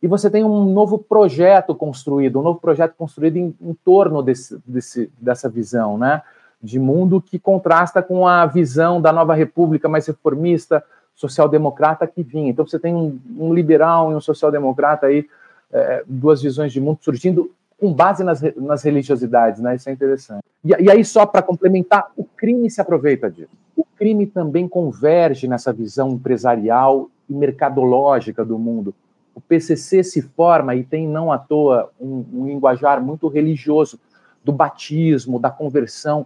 E 0.02 0.06
você 0.06 0.28
tem 0.28 0.44
um 0.44 0.64
novo 0.72 0.98
projeto 0.98 1.74
construído, 1.74 2.38
um 2.38 2.42
novo 2.42 2.60
projeto 2.60 2.94
construído 2.96 3.36
em, 3.36 3.54
em 3.60 3.74
torno 3.84 4.22
desse, 4.22 4.58
desse, 4.66 5.10
dessa 5.18 5.48
visão, 5.48 5.96
né? 5.96 6.22
De 6.62 6.78
mundo 6.78 7.20
que 7.20 7.38
contrasta 7.38 8.02
com 8.02 8.26
a 8.26 8.44
visão 8.46 9.00
da 9.00 9.12
nova 9.12 9.34
república 9.34 9.88
mais 9.88 10.06
reformista, 10.06 10.82
social-democrata 11.14 12.06
que 12.06 12.22
vinha. 12.22 12.50
Então 12.50 12.66
você 12.66 12.78
tem 12.78 12.94
um, 12.94 13.18
um 13.38 13.54
liberal 13.54 14.12
e 14.12 14.14
um 14.14 14.20
social-democrata 14.20 15.06
aí, 15.06 15.26
é, 15.72 16.04
duas 16.06 16.42
visões 16.42 16.72
de 16.72 16.80
mundo 16.80 16.98
surgindo 17.00 17.50
com 17.78 17.92
base 17.92 18.22
nas, 18.24 18.40
nas 18.56 18.82
religiosidades, 18.82 19.60
né? 19.60 19.74
Isso 19.74 19.88
é 19.88 19.92
interessante. 19.92 20.42
E, 20.64 20.70
e 20.70 20.90
aí, 20.90 21.04
só 21.04 21.26
para 21.26 21.42
complementar, 21.42 22.10
o 22.16 22.24
crime 22.24 22.70
se 22.70 22.80
aproveita 22.80 23.30
disso. 23.30 23.50
O 23.76 23.84
crime 23.84 24.26
também 24.26 24.68
converge 24.68 25.46
nessa 25.46 25.72
visão 25.72 26.10
empresarial 26.10 27.10
e 27.28 27.34
mercadológica 27.34 28.44
do 28.44 28.58
mundo. 28.58 28.94
O 29.34 29.40
PCC 29.40 30.04
se 30.04 30.22
forma 30.22 30.74
e 30.76 30.84
tem, 30.84 31.08
não 31.08 31.32
à 31.32 31.38
toa, 31.38 31.90
um, 32.00 32.24
um 32.32 32.46
linguajar 32.46 33.02
muito 33.02 33.26
religioso 33.28 33.98
do 34.44 34.52
batismo, 34.52 35.40
da 35.40 35.50
conversão. 35.50 36.24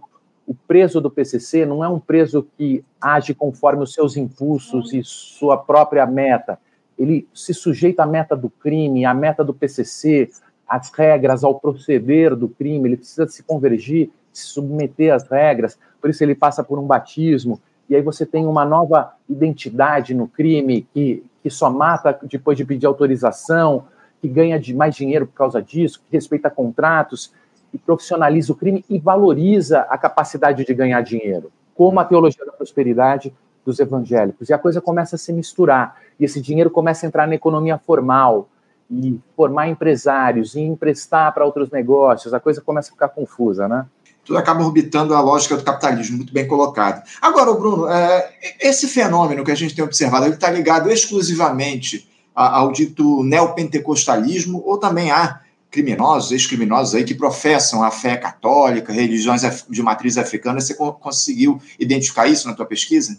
O 0.49 0.55
preso 0.55 0.99
do 0.99 1.11
PCC 1.11 1.63
não 1.63 1.83
é 1.83 1.87
um 1.87 1.99
preso 1.99 2.47
que 2.57 2.83
age 2.99 3.35
conforme 3.35 3.83
os 3.83 3.93
seus 3.93 4.17
impulsos 4.17 4.91
e 4.91 5.03
sua 5.03 5.55
própria 5.55 6.07
meta. 6.07 6.57
Ele 6.97 7.27
se 7.31 7.53
sujeita 7.53 8.01
à 8.01 8.05
meta 8.07 8.35
do 8.35 8.49
crime, 8.49 9.05
à 9.05 9.13
meta 9.13 9.43
do 9.43 9.53
PCC, 9.53 10.27
as 10.67 10.89
regras, 10.89 11.43
ao 11.43 11.59
proceder 11.59 12.35
do 12.35 12.49
crime, 12.49 12.89
ele 12.89 12.97
precisa 12.97 13.27
se 13.27 13.43
convergir, 13.43 14.09
se 14.33 14.47
submeter 14.47 15.13
às 15.13 15.29
regras, 15.29 15.77
por 16.01 16.09
isso 16.09 16.23
ele 16.23 16.33
passa 16.33 16.63
por 16.63 16.79
um 16.79 16.87
batismo, 16.87 17.61
e 17.87 17.95
aí 17.95 18.01
você 18.01 18.25
tem 18.25 18.47
uma 18.47 18.65
nova 18.65 19.13
identidade 19.29 20.15
no 20.15 20.27
crime 20.27 20.87
que, 20.91 21.23
que 21.43 21.49
só 21.51 21.69
mata 21.69 22.19
depois 22.23 22.57
de 22.57 22.65
pedir 22.65 22.87
autorização, 22.87 23.85
que 24.19 24.27
ganha 24.27 24.59
de 24.59 24.73
mais 24.73 24.95
dinheiro 24.95 25.27
por 25.27 25.35
causa 25.35 25.61
disso, 25.61 26.01
que 26.01 26.15
respeita 26.15 26.49
contratos, 26.49 27.31
e 27.73 27.77
profissionaliza 27.77 28.51
o 28.51 28.55
crime 28.55 28.83
e 28.89 28.99
valoriza 28.99 29.81
a 29.89 29.97
capacidade 29.97 30.65
de 30.65 30.73
ganhar 30.73 31.01
dinheiro, 31.01 31.51
como 31.75 31.99
a 31.99 32.05
teologia 32.05 32.45
da 32.45 32.51
prosperidade 32.51 33.33
dos 33.65 33.79
evangélicos. 33.79 34.49
E 34.49 34.53
a 34.53 34.57
coisa 34.57 34.81
começa 34.81 35.15
a 35.15 35.19
se 35.19 35.31
misturar, 35.33 35.95
e 36.19 36.25
esse 36.25 36.41
dinheiro 36.41 36.69
começa 36.69 37.05
a 37.05 37.07
entrar 37.07 37.27
na 37.27 37.35
economia 37.35 37.77
formal, 37.77 38.49
e 38.91 39.19
formar 39.35 39.69
empresários 39.69 40.55
e 40.55 40.61
emprestar 40.61 41.31
para 41.33 41.45
outros 41.45 41.69
negócios, 41.69 42.33
a 42.33 42.39
coisa 42.39 42.59
começa 42.59 42.89
a 42.89 42.93
ficar 42.93 43.09
confusa, 43.09 43.67
né? 43.67 43.85
Tudo 44.25 44.37
acaba 44.37 44.63
orbitando 44.63 45.13
a 45.13 45.21
lógica 45.21 45.55
do 45.55 45.63
capitalismo, 45.63 46.17
muito 46.17 46.33
bem 46.33 46.47
colocado. 46.47 47.03
Agora, 47.21 47.53
Bruno, 47.53 47.87
é, 47.87 48.31
esse 48.59 48.87
fenômeno 48.87 49.43
que 49.43 49.51
a 49.51 49.55
gente 49.55 49.75
tem 49.75 49.83
observado, 49.83 50.25
ele 50.25 50.35
está 50.35 50.49
ligado 50.49 50.89
exclusivamente 50.89 52.07
ao 52.35 52.71
dito 52.71 53.23
neopentecostalismo 53.23 54.63
ou 54.65 54.77
também 54.77 55.11
há 55.11 55.41
criminosos, 55.71 56.31
ex-criminosos 56.31 56.95
aí 56.95 57.03
que 57.03 57.13
professam 57.13 57.83
a 57.83 57.91
fé 57.91 58.17
católica, 58.17 58.91
religiões 58.91 59.41
de 59.69 59.83
matriz 59.83 60.17
africana. 60.17 60.59
Você 60.59 60.73
conseguiu 60.73 61.61
identificar 61.79 62.27
isso 62.27 62.47
na 62.47 62.55
tua 62.55 62.65
pesquisa? 62.65 63.17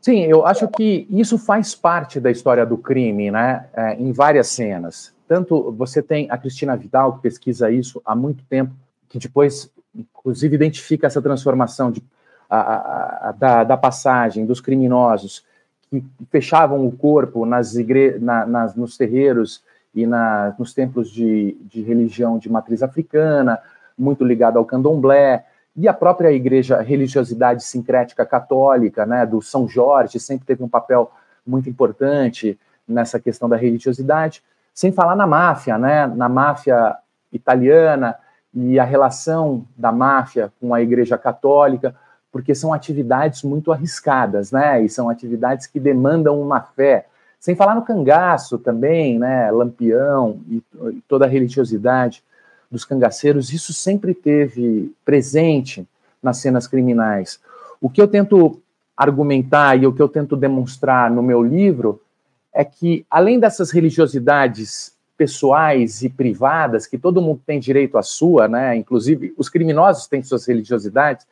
Sim, 0.00 0.24
eu 0.24 0.44
acho 0.44 0.68
que 0.68 1.06
isso 1.08 1.38
faz 1.38 1.74
parte 1.74 2.20
da 2.20 2.30
história 2.30 2.66
do 2.66 2.76
crime, 2.76 3.30
né? 3.30 3.66
É, 3.72 3.94
em 3.94 4.12
várias 4.12 4.48
cenas. 4.48 5.14
Tanto 5.26 5.72
você 5.72 6.02
tem 6.02 6.30
a 6.30 6.36
Cristina 6.36 6.76
Vidal, 6.76 7.14
que 7.14 7.22
pesquisa 7.22 7.70
isso 7.70 8.02
há 8.04 8.14
muito 8.14 8.44
tempo, 8.44 8.74
que 9.08 9.18
depois, 9.18 9.70
inclusive, 9.94 10.54
identifica 10.54 11.06
essa 11.06 11.22
transformação 11.22 11.90
de, 11.90 12.02
a, 12.50 12.58
a, 12.58 13.28
a, 13.28 13.32
da, 13.32 13.64
da, 13.64 13.76
passagem 13.78 14.44
dos 14.44 14.60
criminosos 14.60 15.42
que 15.90 16.04
fechavam 16.30 16.86
o 16.86 16.92
corpo 16.92 17.46
nas 17.46 17.74
igre... 17.74 18.18
Na, 18.18 18.44
nas, 18.44 18.76
nos 18.76 18.98
terreiros 18.98 19.62
e 19.94 20.06
na, 20.06 20.54
nos 20.58 20.74
templos 20.74 21.10
de, 21.10 21.56
de 21.62 21.82
religião 21.82 22.38
de 22.38 22.50
matriz 22.50 22.82
africana, 22.82 23.58
muito 23.96 24.24
ligado 24.24 24.58
ao 24.58 24.64
candomblé 24.64 25.44
e 25.76 25.88
a 25.88 25.92
própria 25.92 26.30
igreja, 26.30 26.80
religiosidade 26.80 27.64
sincrética 27.64 28.24
católica, 28.24 29.04
né, 29.04 29.26
do 29.26 29.42
São 29.42 29.68
Jorge, 29.68 30.20
sempre 30.20 30.46
teve 30.46 30.62
um 30.62 30.68
papel 30.68 31.10
muito 31.44 31.68
importante 31.68 32.58
nessa 32.86 33.18
questão 33.18 33.48
da 33.48 33.56
religiosidade, 33.56 34.42
sem 34.72 34.92
falar 34.92 35.16
na 35.16 35.26
máfia, 35.26 35.76
né, 35.76 36.06
na 36.06 36.28
máfia 36.28 36.96
italiana 37.32 38.14
e 38.52 38.78
a 38.78 38.84
relação 38.84 39.64
da 39.76 39.90
máfia 39.90 40.52
com 40.60 40.72
a 40.72 40.80
igreja 40.80 41.18
católica, 41.18 41.94
porque 42.30 42.54
são 42.54 42.72
atividades 42.72 43.42
muito 43.42 43.72
arriscadas, 43.72 44.52
né, 44.52 44.80
e 44.82 44.88
são 44.88 45.08
atividades 45.08 45.66
que 45.66 45.80
demandam 45.80 46.40
uma 46.40 46.60
fé. 46.60 47.06
Sem 47.44 47.54
falar 47.54 47.74
no 47.74 47.82
cangaço 47.82 48.56
também, 48.56 49.18
né, 49.18 49.50
lampião 49.50 50.40
e 50.48 50.62
toda 51.06 51.26
a 51.26 51.28
religiosidade 51.28 52.24
dos 52.70 52.86
cangaceiros, 52.86 53.52
isso 53.52 53.70
sempre 53.70 54.14
teve 54.14 54.90
presente 55.04 55.86
nas 56.22 56.38
cenas 56.38 56.66
criminais. 56.66 57.38
O 57.82 57.90
que 57.90 58.00
eu 58.00 58.08
tento 58.08 58.62
argumentar 58.96 59.76
e 59.76 59.86
o 59.86 59.92
que 59.92 60.00
eu 60.00 60.08
tento 60.08 60.34
demonstrar 60.34 61.10
no 61.10 61.22
meu 61.22 61.42
livro 61.42 62.00
é 62.50 62.64
que, 62.64 63.04
além 63.10 63.38
dessas 63.38 63.70
religiosidades 63.70 64.94
pessoais 65.14 66.02
e 66.02 66.08
privadas, 66.08 66.86
que 66.86 66.96
todo 66.96 67.20
mundo 67.20 67.42
tem 67.46 67.60
direito 67.60 67.98
à 67.98 68.02
sua, 68.02 68.48
né? 68.48 68.74
inclusive 68.74 69.34
os 69.36 69.50
criminosos 69.50 70.06
têm 70.06 70.22
suas 70.22 70.46
religiosidades, 70.46 71.26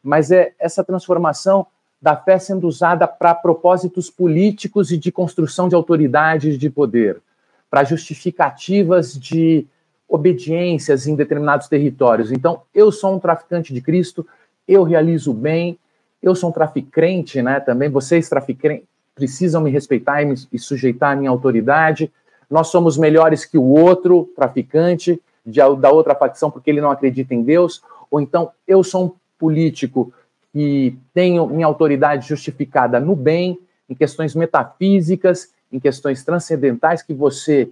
mas 0.00 0.30
é 0.30 0.52
essa 0.60 0.84
transformação 0.84 1.66
da 2.06 2.14
fé 2.14 2.38
sendo 2.38 2.68
usada 2.68 3.04
para 3.04 3.34
propósitos 3.34 4.08
políticos 4.08 4.92
e 4.92 4.96
de 4.96 5.10
construção 5.10 5.68
de 5.68 5.74
autoridades 5.74 6.56
de 6.56 6.70
poder, 6.70 7.20
para 7.68 7.82
justificativas 7.82 9.12
de 9.12 9.66
obediências 10.08 11.08
em 11.08 11.16
determinados 11.16 11.66
territórios. 11.66 12.30
Então, 12.30 12.62
eu 12.72 12.92
sou 12.92 13.16
um 13.16 13.18
traficante 13.18 13.74
de 13.74 13.80
Cristo, 13.80 14.24
eu 14.68 14.84
realizo 14.84 15.34
bem, 15.34 15.76
eu 16.22 16.32
sou 16.36 16.50
um 16.50 16.52
traficante, 16.52 17.42
né? 17.42 17.58
Também 17.58 17.90
vocês 17.90 18.28
traficantes 18.28 18.84
precisam 19.12 19.60
me 19.60 19.70
respeitar 19.72 20.22
e, 20.22 20.26
me, 20.26 20.34
e 20.52 20.60
sujeitar 20.60 21.10
à 21.10 21.16
minha 21.16 21.30
autoridade. 21.30 22.12
Nós 22.48 22.68
somos 22.68 22.96
melhores 22.96 23.44
que 23.44 23.58
o 23.58 23.64
outro 23.64 24.30
traficante 24.36 25.20
de, 25.44 25.58
da 25.80 25.90
outra 25.90 26.14
facção 26.14 26.52
porque 26.52 26.70
ele 26.70 26.80
não 26.80 26.92
acredita 26.92 27.34
em 27.34 27.42
Deus. 27.42 27.82
Ou 28.08 28.20
então, 28.20 28.52
eu 28.64 28.84
sou 28.84 29.06
um 29.06 29.12
político 29.36 30.12
que 30.56 30.98
tenho 31.12 31.46
minha 31.46 31.66
autoridade 31.66 32.26
justificada 32.26 32.98
no 32.98 33.14
bem, 33.14 33.58
em 33.90 33.94
questões 33.94 34.34
metafísicas, 34.34 35.52
em 35.70 35.78
questões 35.78 36.24
transcendentais 36.24 37.02
que 37.02 37.12
você 37.12 37.68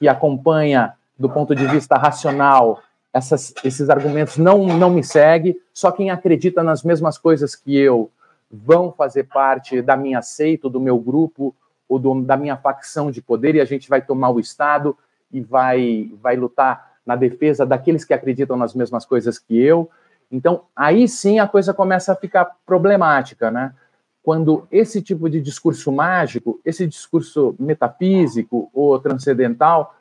que 0.00 0.08
acompanha 0.08 0.94
do 1.16 1.30
ponto 1.30 1.54
de 1.54 1.64
vista 1.68 1.96
racional, 1.96 2.82
essas, 3.12 3.54
esses 3.62 3.88
argumentos 3.88 4.36
não, 4.36 4.66
não 4.66 4.90
me 4.90 5.04
seguem. 5.04 5.56
Só 5.72 5.92
quem 5.92 6.10
acredita 6.10 6.60
nas 6.60 6.82
mesmas 6.82 7.16
coisas 7.16 7.54
que 7.54 7.76
eu 7.76 8.10
vão 8.50 8.90
fazer 8.90 9.28
parte 9.28 9.80
da 9.80 9.96
minha 9.96 10.20
seita, 10.20 10.68
do 10.68 10.80
meu 10.80 10.98
grupo, 10.98 11.54
ou 11.88 12.00
do, 12.00 12.20
da 12.20 12.36
minha 12.36 12.56
facção 12.56 13.12
de 13.12 13.22
poder, 13.22 13.54
e 13.54 13.60
a 13.60 13.64
gente 13.64 13.88
vai 13.88 14.02
tomar 14.02 14.30
o 14.30 14.40
Estado 14.40 14.98
e 15.30 15.40
vai, 15.40 16.10
vai 16.20 16.34
lutar 16.34 16.94
na 17.06 17.14
defesa 17.14 17.64
daqueles 17.64 18.04
que 18.04 18.12
acreditam 18.12 18.56
nas 18.56 18.74
mesmas 18.74 19.06
coisas 19.06 19.38
que 19.38 19.56
eu. 19.56 19.88
Então, 20.34 20.64
aí 20.74 21.06
sim 21.06 21.38
a 21.38 21.46
coisa 21.46 21.72
começa 21.72 22.12
a 22.12 22.16
ficar 22.16 22.56
problemática, 22.66 23.52
né? 23.52 23.72
Quando 24.20 24.66
esse 24.68 25.00
tipo 25.00 25.30
de 25.30 25.40
discurso 25.40 25.92
mágico, 25.92 26.60
esse 26.64 26.88
discurso 26.88 27.54
metafísico 27.56 28.68
ou 28.74 28.98
transcendental, 28.98 29.94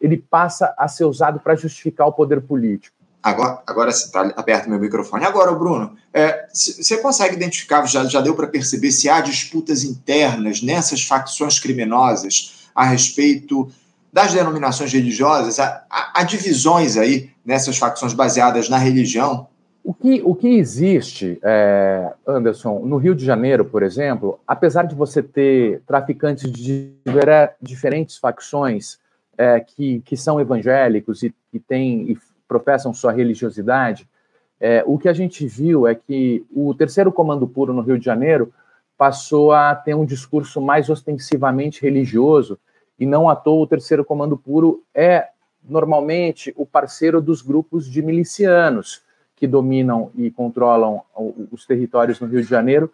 ele 0.00 0.16
passa 0.16 0.74
a 0.78 0.88
ser 0.88 1.04
usado 1.04 1.38
para 1.38 1.54
justificar 1.54 2.06
o 2.06 2.12
poder 2.12 2.40
político. 2.40 2.96
Agora, 3.22 3.62
agora 3.66 3.90
está 3.90 4.32
aberto 4.36 4.70
meu 4.70 4.78
microfone. 4.78 5.26
Agora, 5.26 5.52
Bruno, 5.52 5.94
é, 6.14 6.46
você 6.50 6.96
consegue 6.96 7.34
identificar, 7.36 7.84
já, 7.86 8.04
já 8.06 8.22
deu 8.22 8.34
para 8.34 8.46
perceber 8.46 8.90
se 8.90 9.10
há 9.10 9.20
disputas 9.20 9.84
internas 9.84 10.62
nessas 10.62 11.02
facções 11.02 11.60
criminosas 11.60 12.70
a 12.74 12.84
respeito 12.84 13.70
das 14.10 14.32
denominações 14.32 14.90
religiosas? 14.94 15.58
Há, 15.58 15.84
há, 15.90 16.20
há 16.20 16.22
divisões 16.22 16.96
aí 16.96 17.30
nessas 17.44 17.76
facções 17.76 18.14
baseadas 18.14 18.70
na 18.70 18.78
religião? 18.78 19.48
O 19.84 19.92
que, 19.92 20.22
o 20.24 20.34
que 20.34 20.48
existe, 20.48 21.38
é, 21.42 22.10
Anderson, 22.26 22.78
no 22.78 22.96
Rio 22.96 23.14
de 23.14 23.22
Janeiro, 23.22 23.66
por 23.66 23.82
exemplo, 23.82 24.40
apesar 24.46 24.84
de 24.84 24.94
você 24.94 25.22
ter 25.22 25.82
traficantes 25.86 26.50
de 26.50 26.94
diferentes 27.60 28.16
facções 28.16 28.98
é, 29.36 29.60
que, 29.60 30.00
que 30.00 30.16
são 30.16 30.40
evangélicos 30.40 31.22
e, 31.22 31.34
e, 31.52 31.60
tem, 31.60 32.10
e 32.10 32.18
professam 32.48 32.94
sua 32.94 33.12
religiosidade, 33.12 34.08
é, 34.58 34.82
o 34.86 34.96
que 34.96 35.06
a 35.06 35.12
gente 35.12 35.46
viu 35.46 35.86
é 35.86 35.94
que 35.94 36.42
o 36.50 36.72
terceiro 36.72 37.12
comando 37.12 37.46
puro 37.46 37.74
no 37.74 37.82
Rio 37.82 37.98
de 37.98 38.06
Janeiro 38.06 38.50
passou 38.96 39.52
a 39.52 39.74
ter 39.74 39.94
um 39.94 40.06
discurso 40.06 40.62
mais 40.62 40.88
ostensivamente 40.88 41.82
religioso, 41.82 42.58
e 42.98 43.04
não 43.04 43.28
à 43.28 43.36
toa 43.36 43.64
o 43.64 43.66
terceiro 43.66 44.02
comando 44.02 44.38
puro 44.38 44.82
é 44.94 45.28
normalmente 45.62 46.54
o 46.56 46.64
parceiro 46.64 47.20
dos 47.20 47.42
grupos 47.42 47.84
de 47.84 48.00
milicianos 48.00 49.02
que 49.44 49.46
dominam 49.46 50.10
e 50.16 50.30
controlam 50.30 51.02
os 51.52 51.66
territórios 51.66 52.18
no 52.18 52.26
Rio 52.26 52.40
de 52.40 52.48
Janeiro 52.48 52.90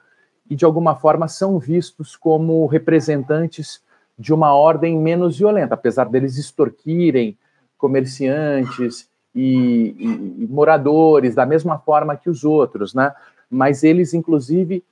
e, 0.50 0.56
de 0.56 0.64
alguma 0.64 0.96
forma, 0.96 1.28
são 1.28 1.60
vistos 1.60 2.16
como 2.16 2.66
representantes 2.66 3.80
de 4.18 4.34
uma 4.34 4.52
ordem 4.52 4.98
menos 4.98 5.38
violenta, 5.38 5.74
apesar 5.74 6.08
deles 6.08 6.36
extorquirem 6.36 7.38
comerciantes 7.78 9.08
e, 9.32 9.94
e, 9.96 10.42
e 10.42 10.48
moradores 10.50 11.36
da 11.36 11.46
mesma 11.46 11.78
forma 11.78 12.16
que 12.16 12.28
os 12.28 12.42
outros, 12.42 12.94
né? 12.94 13.14
Mas 13.48 13.84
eles, 13.84 14.12
inclusive, 14.12 14.82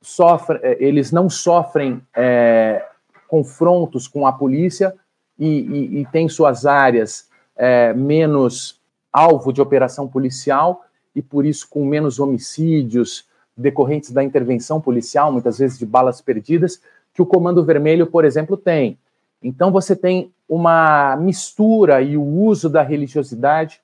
sofrem, 0.00 0.60
é, 0.62 0.76
eles 0.78 1.10
não 1.10 1.28
sofrem 1.28 2.00
é, 2.16 2.86
confrontos 3.26 4.06
com 4.06 4.24
a 4.24 4.32
polícia 4.32 4.94
e, 5.36 5.48
e, 5.48 6.00
e 6.00 6.06
têm 6.06 6.28
suas 6.28 6.64
áreas 6.64 7.28
é, 7.56 7.92
menos 7.92 8.80
alvo 9.12 9.52
de 9.52 9.60
operação 9.60 10.06
policial 10.06 10.84
e 11.14 11.22
por 11.22 11.44
isso 11.44 11.68
com 11.68 11.84
menos 11.84 12.18
homicídios 12.18 13.26
decorrentes 13.56 14.10
da 14.10 14.22
intervenção 14.22 14.80
policial, 14.80 15.30
muitas 15.30 15.58
vezes 15.58 15.78
de 15.78 15.86
balas 15.86 16.20
perdidas, 16.20 16.80
que 17.12 17.20
o 17.20 17.26
Comando 17.26 17.64
Vermelho, 17.64 18.06
por 18.06 18.24
exemplo, 18.24 18.56
tem. 18.56 18.98
Então 19.42 19.70
você 19.70 19.94
tem 19.94 20.32
uma 20.48 21.16
mistura 21.16 22.00
e 22.00 22.16
o 22.16 22.22
uso 22.22 22.68
da 22.68 22.82
religiosidade 22.82 23.80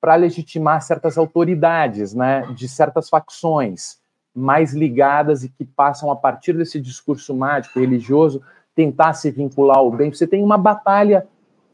para 0.00 0.14
legitimar 0.16 0.82
certas 0.82 1.16
autoridades, 1.16 2.14
né, 2.14 2.46
de 2.54 2.68
certas 2.68 3.08
facções 3.08 3.98
mais 4.34 4.74
ligadas 4.74 5.44
e 5.44 5.48
que 5.48 5.64
passam 5.64 6.10
a 6.10 6.16
partir 6.16 6.52
desse 6.54 6.80
discurso 6.80 7.34
mágico 7.34 7.78
religioso 7.78 8.42
tentar 8.74 9.14
se 9.14 9.30
vincular 9.30 9.78
ao 9.78 9.90
bem. 9.90 10.12
Você 10.12 10.26
tem 10.26 10.42
uma 10.42 10.58
batalha 10.58 11.26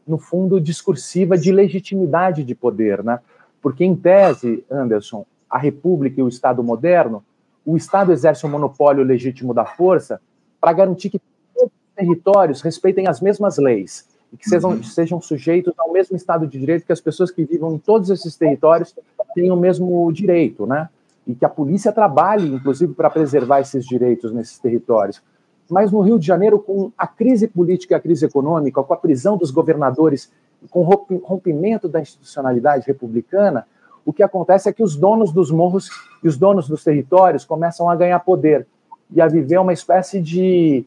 no 0.07 0.17
fundo, 0.17 0.61
discursiva 0.61 1.37
de 1.37 1.51
legitimidade 1.51 2.43
de 2.43 2.53
poder, 2.53 3.03
né? 3.03 3.19
Porque, 3.61 3.85
em 3.85 3.95
tese, 3.95 4.65
Anderson, 4.69 5.25
a 5.49 5.57
República 5.57 6.19
e 6.19 6.23
o 6.23 6.27
Estado 6.27 6.63
moderno, 6.63 7.23
o 7.65 7.77
Estado 7.77 8.11
exerce 8.11 8.45
o 8.45 8.49
um 8.49 8.51
monopólio 8.51 9.03
legítimo 9.03 9.53
da 9.53 9.65
força 9.65 10.19
para 10.59 10.73
garantir 10.73 11.09
que 11.09 11.21
todos 11.53 11.71
os 11.71 11.95
territórios 11.95 12.61
respeitem 12.61 13.07
as 13.07 13.21
mesmas 13.21 13.57
leis 13.57 14.07
e 14.31 14.37
que 14.37 14.47
sejam, 14.47 14.71
uhum. 14.71 14.83
sejam 14.83 15.21
sujeitos 15.21 15.73
ao 15.77 15.91
mesmo 15.91 16.15
Estado 16.15 16.47
de 16.47 16.57
Direito, 16.57 16.85
que 16.85 16.93
as 16.93 17.01
pessoas 17.01 17.29
que 17.29 17.43
vivam 17.43 17.73
em 17.73 17.77
todos 17.77 18.09
esses 18.09 18.35
territórios 18.35 18.95
tenham 19.35 19.57
o 19.57 19.59
mesmo 19.59 20.11
direito, 20.11 20.65
né? 20.65 20.89
E 21.27 21.35
que 21.35 21.45
a 21.45 21.49
polícia 21.49 21.91
trabalhe, 21.91 22.47
inclusive, 22.47 22.93
para 22.93 23.09
preservar 23.09 23.59
esses 23.59 23.85
direitos 23.85 24.31
nesses 24.31 24.57
territórios. 24.57 25.21
Mas 25.69 25.91
no 25.91 26.01
Rio 26.01 26.17
de 26.17 26.25
Janeiro, 26.25 26.59
com 26.59 26.91
a 26.97 27.05
crise 27.05 27.47
política 27.47 27.93
e 27.93 27.97
a 27.97 27.99
crise 27.99 28.25
econômica, 28.25 28.81
com 28.81 28.93
a 28.93 28.97
prisão 28.97 29.37
dos 29.37 29.51
governadores, 29.51 30.31
com 30.69 30.81
o 30.81 31.17
rompimento 31.23 31.87
da 31.87 32.01
institucionalidade 32.01 32.85
republicana, 32.85 33.65
o 34.05 34.13
que 34.13 34.23
acontece 34.23 34.69
é 34.69 34.73
que 34.73 34.83
os 34.83 34.95
donos 34.95 35.31
dos 35.31 35.51
morros 35.51 35.89
e 36.23 36.27
os 36.27 36.37
donos 36.37 36.67
dos 36.67 36.83
territórios 36.83 37.45
começam 37.45 37.89
a 37.89 37.95
ganhar 37.95 38.19
poder 38.19 38.67
e 39.11 39.21
a 39.21 39.27
viver 39.27 39.59
uma 39.59 39.73
espécie 39.73 40.21
de 40.21 40.85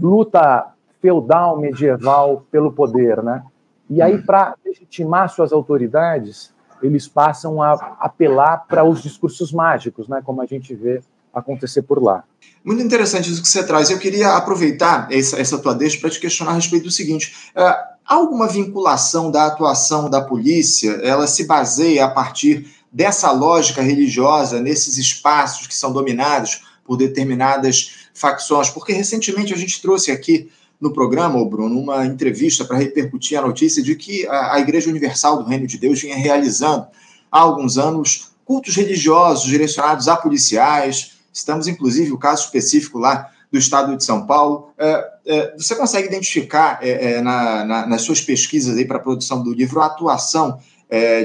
luta 0.00 0.72
feudal 1.00 1.58
medieval 1.58 2.44
pelo 2.50 2.72
poder, 2.72 3.22
né? 3.22 3.42
E 3.90 4.00
aí, 4.00 4.22
para 4.22 4.54
legitimar 4.64 5.28
suas 5.28 5.52
autoridades, 5.52 6.52
eles 6.82 7.06
passam 7.06 7.62
a 7.62 7.72
apelar 8.00 8.64
para 8.66 8.84
os 8.84 9.02
discursos 9.02 9.52
mágicos, 9.52 10.08
né? 10.08 10.22
Como 10.24 10.40
a 10.40 10.46
gente 10.46 10.74
vê 10.74 11.02
acontecer 11.32 11.82
por 11.82 12.02
lá. 12.02 12.24
Muito 12.64 12.82
interessante 12.82 13.30
isso 13.30 13.42
que 13.42 13.48
você 13.48 13.64
traz. 13.66 13.90
Eu 13.90 13.98
queria 13.98 14.36
aproveitar 14.36 15.08
essa, 15.10 15.40
essa 15.40 15.58
tua 15.58 15.74
deixa 15.74 16.00
para 16.00 16.10
te 16.10 16.20
questionar 16.20 16.52
a 16.52 16.54
respeito 16.54 16.84
do 16.84 16.90
seguinte: 16.90 17.50
há 17.54 17.91
alguma 18.06 18.48
vinculação 18.48 19.30
da 19.30 19.46
atuação 19.46 20.08
da 20.08 20.20
polícia? 20.20 20.92
Ela 21.02 21.26
se 21.26 21.44
baseia 21.44 22.04
a 22.04 22.10
partir 22.10 22.66
dessa 22.90 23.30
lógica 23.30 23.82
religiosa 23.82 24.60
nesses 24.60 24.98
espaços 24.98 25.66
que 25.66 25.74
são 25.74 25.92
dominados 25.92 26.64
por 26.84 26.96
determinadas 26.96 28.08
facções? 28.14 28.68
Porque 28.70 28.92
recentemente 28.92 29.54
a 29.54 29.56
gente 29.56 29.80
trouxe 29.80 30.10
aqui 30.10 30.50
no 30.80 30.92
programa, 30.92 31.44
Bruno, 31.44 31.78
uma 31.78 32.04
entrevista 32.04 32.64
para 32.64 32.76
repercutir 32.76 33.38
a 33.38 33.42
notícia 33.42 33.82
de 33.82 33.94
que 33.94 34.26
a, 34.28 34.58
Igreja 34.58 34.90
Universal 34.90 35.42
do 35.42 35.48
Reino 35.48 35.66
de 35.66 35.78
Deus 35.78 36.02
vinha 36.02 36.16
realizando 36.16 36.86
há 37.30 37.38
alguns 37.38 37.78
anos 37.78 38.32
cultos 38.44 38.74
religiosos 38.74 39.44
direcionados 39.44 40.08
a 40.08 40.16
policiais, 40.16 41.12
Estamos, 41.32 41.66
inclusive, 41.66 42.12
o 42.12 42.18
caso 42.18 42.44
específico 42.44 42.98
lá 42.98 43.30
do 43.52 43.58
estado 43.58 43.94
de 43.96 44.02
São 44.02 44.26
Paulo. 44.26 44.70
É, 44.78 45.10
é, 45.26 45.54
você 45.56 45.76
consegue 45.76 46.08
identificar 46.08 46.78
é, 46.80 47.20
na, 47.20 47.64
na, 47.64 47.86
nas 47.86 48.02
suas 48.02 48.20
pesquisas 48.20 48.82
para 48.86 48.96
a 48.96 49.00
produção 49.00 49.42
do 49.42 49.52
livro 49.52 49.80
a 49.80 49.86
atuação 49.86 50.58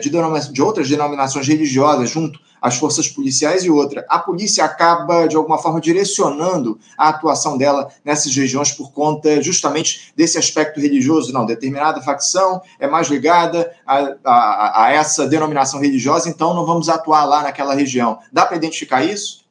de, 0.02 0.10
de, 0.54 0.62
outras 0.62 0.88
denominações 0.88 1.46
religiosas 1.46 2.10
junto 2.10 2.40
às 2.62 2.78
forças 2.78 3.08
policiais 3.08 3.64
e 3.64 3.70
outra. 3.70 4.06
A 4.10 4.18
polícia 4.20 4.64
acaba, 4.64 5.28
de 5.28 5.36
alguma 5.36 5.58
forma, 5.58 5.82
direcionando 5.82 6.80
a 6.98 7.10
atuação 7.10 7.58
dela 7.58 7.90
nessas 8.04 8.36
regiões 8.36 8.72
por 8.72 8.92
conta 8.92 9.42
justamente 9.42 10.14
desse 10.16 10.38
aspecto 10.38 10.80
religioso. 10.80 11.34
Não, 11.34 11.46
determinada 11.46 12.02
facção 12.02 12.62
é 12.80 12.88
mais 12.88 13.08
ligada 13.08 13.72
a, 13.86 14.16
a, 14.24 14.86
a 14.86 14.92
essa 14.92 15.28
denominação 15.28 15.80
religiosa, 15.80 16.30
então 16.30 16.54
não 16.54 16.66
vamos 16.66 16.90
atuar 16.90 17.26
lá 17.26 17.44
naquela 17.44 17.76
região. 17.76 18.20
Dá 18.32 18.46
para 18.46 18.58
identificar 18.58 19.04
isso? 19.04 19.46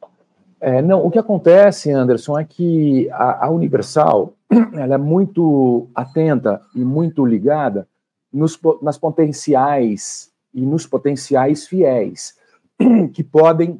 É, 0.61 0.81
não, 0.81 1.05
o 1.05 1.11
que 1.11 1.19
acontece, 1.19 1.91
Anderson, 1.91 2.39
é 2.39 2.45
que 2.45 3.11
a, 3.11 3.47
a, 3.47 3.51
Universal 3.51 4.33
ela 4.75 4.95
é 4.95 4.99
muito 4.99 5.89
atenta 5.95 6.63
e 6.75 6.81
muito 6.81 7.25
ligada 7.27 7.87
nos, 8.33 8.59
nas 8.81 8.97
potenciais 8.97 10.33
e 10.55 10.65
nos 10.65 10.87
potenciais 10.87 11.67
fiéis 11.67 12.39
que 13.13 13.23
podem 13.23 13.73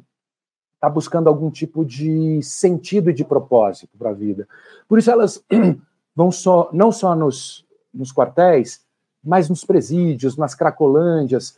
estar 0.75 0.87
tá 0.87 0.89
buscando 0.89 1.27
algum 1.27 1.49
tipo 1.49 1.83
de 1.83 2.41
sentido 2.43 3.09
e 3.09 3.13
de 3.13 3.25
propósito 3.25 3.97
para 3.97 4.11
a 4.11 4.13
vida. 4.13 4.47
Por 4.87 4.99
isso 4.99 5.09
elas 5.09 5.43
vão 6.15 6.31
só 6.31 6.69
não 6.71 6.91
só 6.91 7.15
nos, 7.15 7.65
nos 7.91 8.13
quartéis, 8.13 8.85
mas 9.23 9.49
nos 9.49 9.65
presídios, 9.65 10.37
nas 10.37 10.53
cracolândias, 10.53 11.57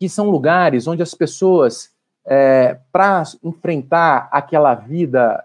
que 0.00 0.08
são 0.08 0.30
lugares 0.30 0.86
onde 0.86 1.02
as 1.02 1.14
pessoas 1.14 1.92
é, 2.30 2.78
para 2.92 3.22
enfrentar 3.42 4.28
aquela 4.30 4.74
vida 4.74 5.42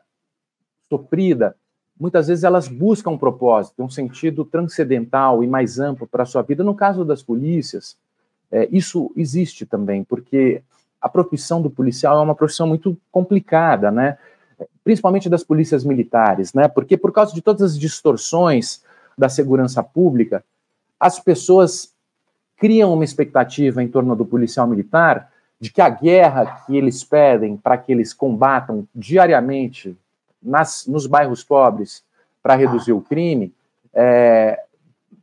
sofrida, 0.89 1.56
muitas 1.98 2.28
vezes 2.28 2.43
elas 2.43 2.67
buscam 2.67 3.12
um 3.12 3.17
propósito, 3.17 3.82
um 3.82 3.89
sentido 3.89 4.43
transcendental 4.43 5.41
e 5.41 5.48
mais 5.48 5.80
amplo 5.80 6.06
para 6.06 6.24
a 6.24 6.26
sua 6.26 6.41
vida. 6.41 6.62
No 6.62 6.76
caso 6.76 7.06
das 7.06 7.24
polícias, 7.24 7.96
é, 8.52 8.67
isso 8.69 9.12
existe 9.15 9.65
também, 9.65 10.04
porque 10.04 10.62
a 11.02 11.08
profissão 11.08 11.62
do 11.62 11.69
policial 11.69 12.19
é 12.19 12.22
uma 12.22 12.36
profissão 12.36 12.67
muito 12.67 12.98
complicada, 13.10 13.89
né? 13.89 14.17
Principalmente 14.84 15.30
das 15.30 15.43
polícias 15.43 15.86
militares, 15.86 16.54
né? 16.54 16.67
Porque 16.67 16.98
por 16.98 17.13
causa 17.13 17.34
de 17.34 17.41
todas 17.41 17.62
as 17.62 17.80
distorções 17.80 18.84
da 19.17 19.30
segurança 19.30 19.82
pública, 19.82 20.43
as 21.00 21.17
pessoas 21.17 21.93
criam 22.58 22.93
uma 22.93 23.04
expectativa 23.06 23.82
em 23.82 23.88
torno 23.88 24.15
do 24.15 24.26
policial 24.26 24.67
militar 24.67 25.33
de 25.63 25.71
que 25.71 25.80
a 25.80 25.88
guerra 25.88 26.65
que 26.65 26.76
eles 26.76 27.06
pedem 27.06 27.56
para 27.56 27.78
que 27.78 27.89
eles 27.89 28.13
combatam 28.13 28.86
diariamente 28.93 29.97
nas, 30.41 30.86
nos 30.86 31.08
bairros 31.08 31.41
pobres 31.41 32.04
para 32.41 32.54
reduzir 32.54 32.91
o 32.91 32.99
crime 32.99 33.54
é, 33.93 34.62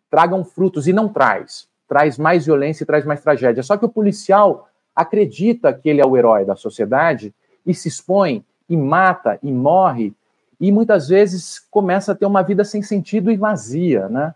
tragam 0.09 0.43
frutos 0.43 0.89
e 0.89 0.95
não 0.95 1.11
traz. 1.11 1.69
Traz 1.87 2.17
mais 2.17 2.47
violência 2.47 2.85
e 2.85 2.87
traz 2.87 3.05
mais 3.05 3.21
tragédia. 3.21 3.63
Só 3.63 3.77
que 3.77 3.85
o 3.85 3.89
policial 3.91 4.71
acredita 4.97 5.75
que 5.75 5.91
ele 5.91 6.01
é 6.01 6.07
o 6.07 6.17
herói 6.17 6.47
da 6.47 6.57
sociedade 6.57 7.35
e 7.67 7.75
se 7.75 7.89
expõe 7.89 8.43
e 8.67 8.79
mata 8.79 9.39
e 9.43 9.53
morre 9.53 10.15
e 10.59 10.73
muitas 10.73 11.09
vezes 11.09 11.59
começa 11.71 12.13
a 12.13 12.15
ter 12.15 12.25
uma 12.25 12.41
vida 12.41 12.65
sem 12.65 12.81
sentido 12.81 13.31
e 13.31 13.37
vazia, 13.37 14.09
né? 14.09 14.35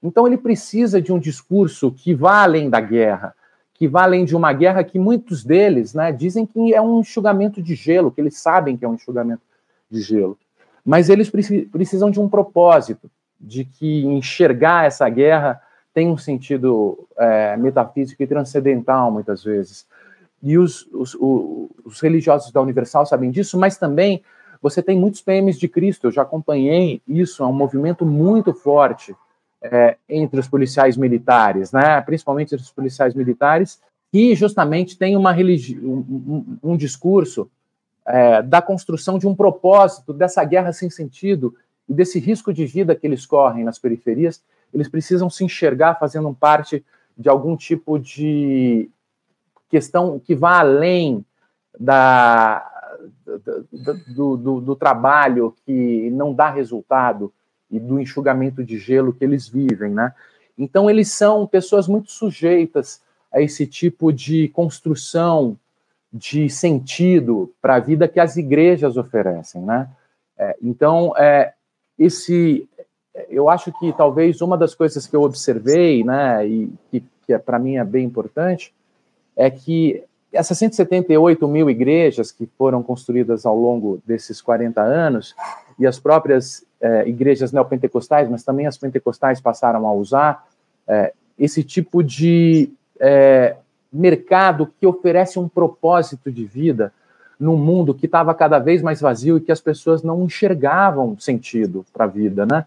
Então 0.00 0.28
ele 0.28 0.38
precisa 0.38 1.02
de 1.02 1.12
um 1.12 1.18
discurso 1.18 1.90
que 1.90 2.14
vá 2.14 2.44
além 2.44 2.70
da 2.70 2.80
guerra, 2.80 3.34
que 3.80 3.88
valem 3.88 4.26
de 4.26 4.36
uma 4.36 4.52
guerra 4.52 4.84
que 4.84 4.98
muitos 4.98 5.42
deles 5.42 5.94
né, 5.94 6.12
dizem 6.12 6.44
que 6.44 6.74
é 6.74 6.82
um 6.82 7.00
enxugamento 7.00 7.62
de 7.62 7.74
gelo, 7.74 8.10
que 8.10 8.20
eles 8.20 8.36
sabem 8.36 8.76
que 8.76 8.84
é 8.84 8.88
um 8.88 8.92
enxugamento 8.92 9.40
de 9.90 10.02
gelo. 10.02 10.36
Mas 10.84 11.08
eles 11.08 11.30
precisam 11.30 12.10
de 12.10 12.20
um 12.20 12.28
propósito, 12.28 13.10
de 13.40 13.64
que 13.64 14.04
enxergar 14.04 14.84
essa 14.84 15.08
guerra 15.08 15.62
tem 15.94 16.10
um 16.10 16.18
sentido 16.18 17.08
é, 17.16 17.56
metafísico 17.56 18.22
e 18.22 18.26
transcendental, 18.26 19.10
muitas 19.10 19.42
vezes. 19.42 19.86
E 20.42 20.58
os, 20.58 20.86
os, 20.92 21.16
os, 21.82 22.00
religiosos 22.02 22.52
da 22.52 22.60
Universal 22.60 23.06
sabem 23.06 23.30
disso, 23.30 23.58
mas 23.58 23.78
também 23.78 24.22
você 24.60 24.82
tem 24.82 24.98
muitos 24.98 25.22
PMs 25.22 25.58
de 25.58 25.68
Cristo, 25.68 26.08
eu 26.08 26.12
já 26.12 26.20
acompanhei 26.20 27.00
isso, 27.08 27.42
é 27.42 27.46
um 27.46 27.52
movimento 27.54 28.04
muito 28.04 28.52
forte 28.52 29.16
é, 29.62 29.96
entre 30.08 30.40
os 30.40 30.48
policiais 30.48 30.96
militares, 30.96 31.72
né? 31.72 32.00
principalmente 32.00 32.54
entre 32.54 32.64
os 32.64 32.72
policiais 32.72 33.14
militares, 33.14 33.80
que 34.10 34.34
justamente 34.34 34.98
tem 34.98 35.16
uma 35.16 35.32
religi 35.32 35.78
um, 35.78 36.58
um, 36.62 36.76
discurso 36.76 37.50
é, 38.06 38.42
da 38.42 38.60
construção 38.60 39.18
de 39.18 39.26
um 39.26 39.34
propósito 39.34 40.12
dessa 40.12 40.42
guerra 40.44 40.72
sem 40.72 40.90
sentido 40.90 41.54
e 41.88 41.94
desse 41.94 42.18
risco 42.18 42.52
de 42.52 42.66
vida 42.66 42.94
que 42.94 43.06
eles 43.06 43.26
correm 43.26 43.64
nas 43.64 43.78
periferias, 43.78 44.42
eles 44.72 44.88
precisam 44.88 45.28
se 45.28 45.44
enxergar 45.44 45.96
fazendo 45.96 46.32
parte 46.34 46.84
de 47.16 47.28
algum 47.28 47.56
tipo 47.56 47.98
de 47.98 48.90
questão 49.68 50.18
que 50.18 50.34
vá 50.34 50.58
além 50.60 51.24
da, 51.78 52.68
do, 54.14 54.36
do, 54.36 54.60
do, 54.60 54.76
trabalho 54.76 55.54
que 55.64 56.10
não 56.10 56.34
dá 56.34 56.50
resultado 56.50 57.32
e 57.70 57.78
do 57.78 58.00
enxugamento 58.00 58.64
de 58.64 58.78
gelo 58.78 59.12
que 59.12 59.24
eles 59.24 59.48
vivem, 59.48 59.92
né? 59.92 60.12
Então 60.58 60.90
eles 60.90 61.10
são 61.10 61.46
pessoas 61.46 61.88
muito 61.88 62.10
sujeitas 62.10 63.00
a 63.32 63.40
esse 63.40 63.66
tipo 63.66 64.12
de 64.12 64.48
construção 64.48 65.56
de 66.12 66.50
sentido 66.50 67.52
para 67.62 67.76
a 67.76 67.80
vida 67.80 68.08
que 68.08 68.18
as 68.18 68.36
igrejas 68.36 68.96
oferecem, 68.96 69.62
né? 69.62 69.88
É, 70.36 70.56
então, 70.62 71.12
é, 71.18 71.52
esse, 71.98 72.66
eu 73.28 73.50
acho 73.50 73.70
que 73.78 73.92
talvez 73.92 74.40
uma 74.40 74.56
das 74.56 74.74
coisas 74.74 75.06
que 75.06 75.14
eu 75.14 75.22
observei, 75.22 76.02
né, 76.02 76.46
e 76.46 76.72
que, 76.90 77.04
que 77.26 77.32
é, 77.34 77.38
para 77.38 77.58
mim 77.58 77.76
é 77.76 77.84
bem 77.84 78.06
importante, 78.06 78.74
é 79.36 79.50
que 79.50 80.02
essas 80.32 80.56
178 80.56 81.46
mil 81.46 81.68
igrejas 81.68 82.32
que 82.32 82.46
foram 82.56 82.82
construídas 82.82 83.44
ao 83.44 83.54
longo 83.54 84.00
desses 84.06 84.40
40 84.40 84.80
anos, 84.80 85.34
e 85.80 85.86
as 85.86 85.98
próprias 85.98 86.64
é, 86.78 87.08
igrejas 87.08 87.52
neopentecostais, 87.52 88.28
mas 88.28 88.44
também 88.44 88.66
as 88.66 88.76
pentecostais 88.76 89.40
passaram 89.40 89.86
a 89.86 89.92
usar 89.92 90.46
é, 90.86 91.14
esse 91.38 91.64
tipo 91.64 92.02
de 92.02 92.70
é, 93.00 93.56
mercado 93.90 94.70
que 94.78 94.86
oferece 94.86 95.38
um 95.38 95.48
propósito 95.48 96.30
de 96.30 96.44
vida 96.44 96.92
num 97.38 97.56
mundo 97.56 97.94
que 97.94 98.04
estava 98.04 98.34
cada 98.34 98.58
vez 98.58 98.82
mais 98.82 99.00
vazio 99.00 99.38
e 99.38 99.40
que 99.40 99.50
as 99.50 99.60
pessoas 99.60 100.02
não 100.02 100.22
enxergavam 100.22 101.18
sentido 101.18 101.86
para 101.90 102.04
a 102.04 102.08
vida, 102.08 102.44
né? 102.44 102.66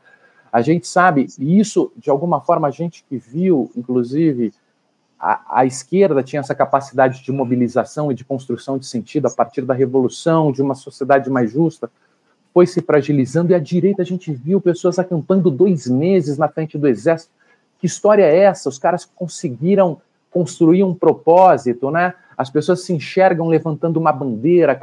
A 0.52 0.62
gente 0.62 0.88
sabe, 0.88 1.28
e 1.38 1.60
isso, 1.60 1.92
de 1.96 2.10
alguma 2.10 2.42
forma, 2.42 2.68
a 2.68 2.72
gente 2.72 3.04
que 3.08 3.18
viu, 3.18 3.72
inclusive, 3.76 4.52
a, 5.20 5.60
a, 5.62 5.66
esquerda 5.66 6.22
tinha 6.24 6.40
essa 6.40 6.54
capacidade 6.54 7.24
de 7.24 7.32
mobilização 7.32 8.12
e 8.12 8.16
de 8.16 8.24
construção 8.24 8.78
de 8.78 8.86
sentido 8.86 9.28
a 9.28 9.32
partir 9.32 9.62
da 9.62 9.74
revolução, 9.74 10.52
de 10.52 10.62
uma 10.62 10.76
sociedade 10.76 11.30
mais 11.30 11.52
justa, 11.52 11.90
foi 12.54 12.68
se 12.68 12.82
fragilizando, 12.82 13.52
e 13.52 13.56
a 13.56 13.60
direita 13.60 14.04
a 14.04 14.06
gente 14.06 14.32
viu 14.32 14.62
pessoas 14.62 15.00
acampando 15.00 15.50
dois 15.50 15.88
meses 15.88 16.38
na 16.38 16.48
frente 16.48 16.78
do 16.78 16.88
exército. 16.88 17.32
Que 17.80 17.88
história 17.88 18.24
é 18.24 18.40
essa? 18.40 18.70
Os 18.70 18.78
caras 18.78 19.06
conseguiram 19.06 20.00
construir 20.30 20.84
um 20.84 20.94
propósito, 20.94 21.90
né? 21.90 22.14
As 22.38 22.50
pessoas 22.50 22.84
se 22.84 22.94
enxergam 22.94 23.48
levantando 23.48 23.98
uma 23.98 24.12
bandeira, 24.12 24.80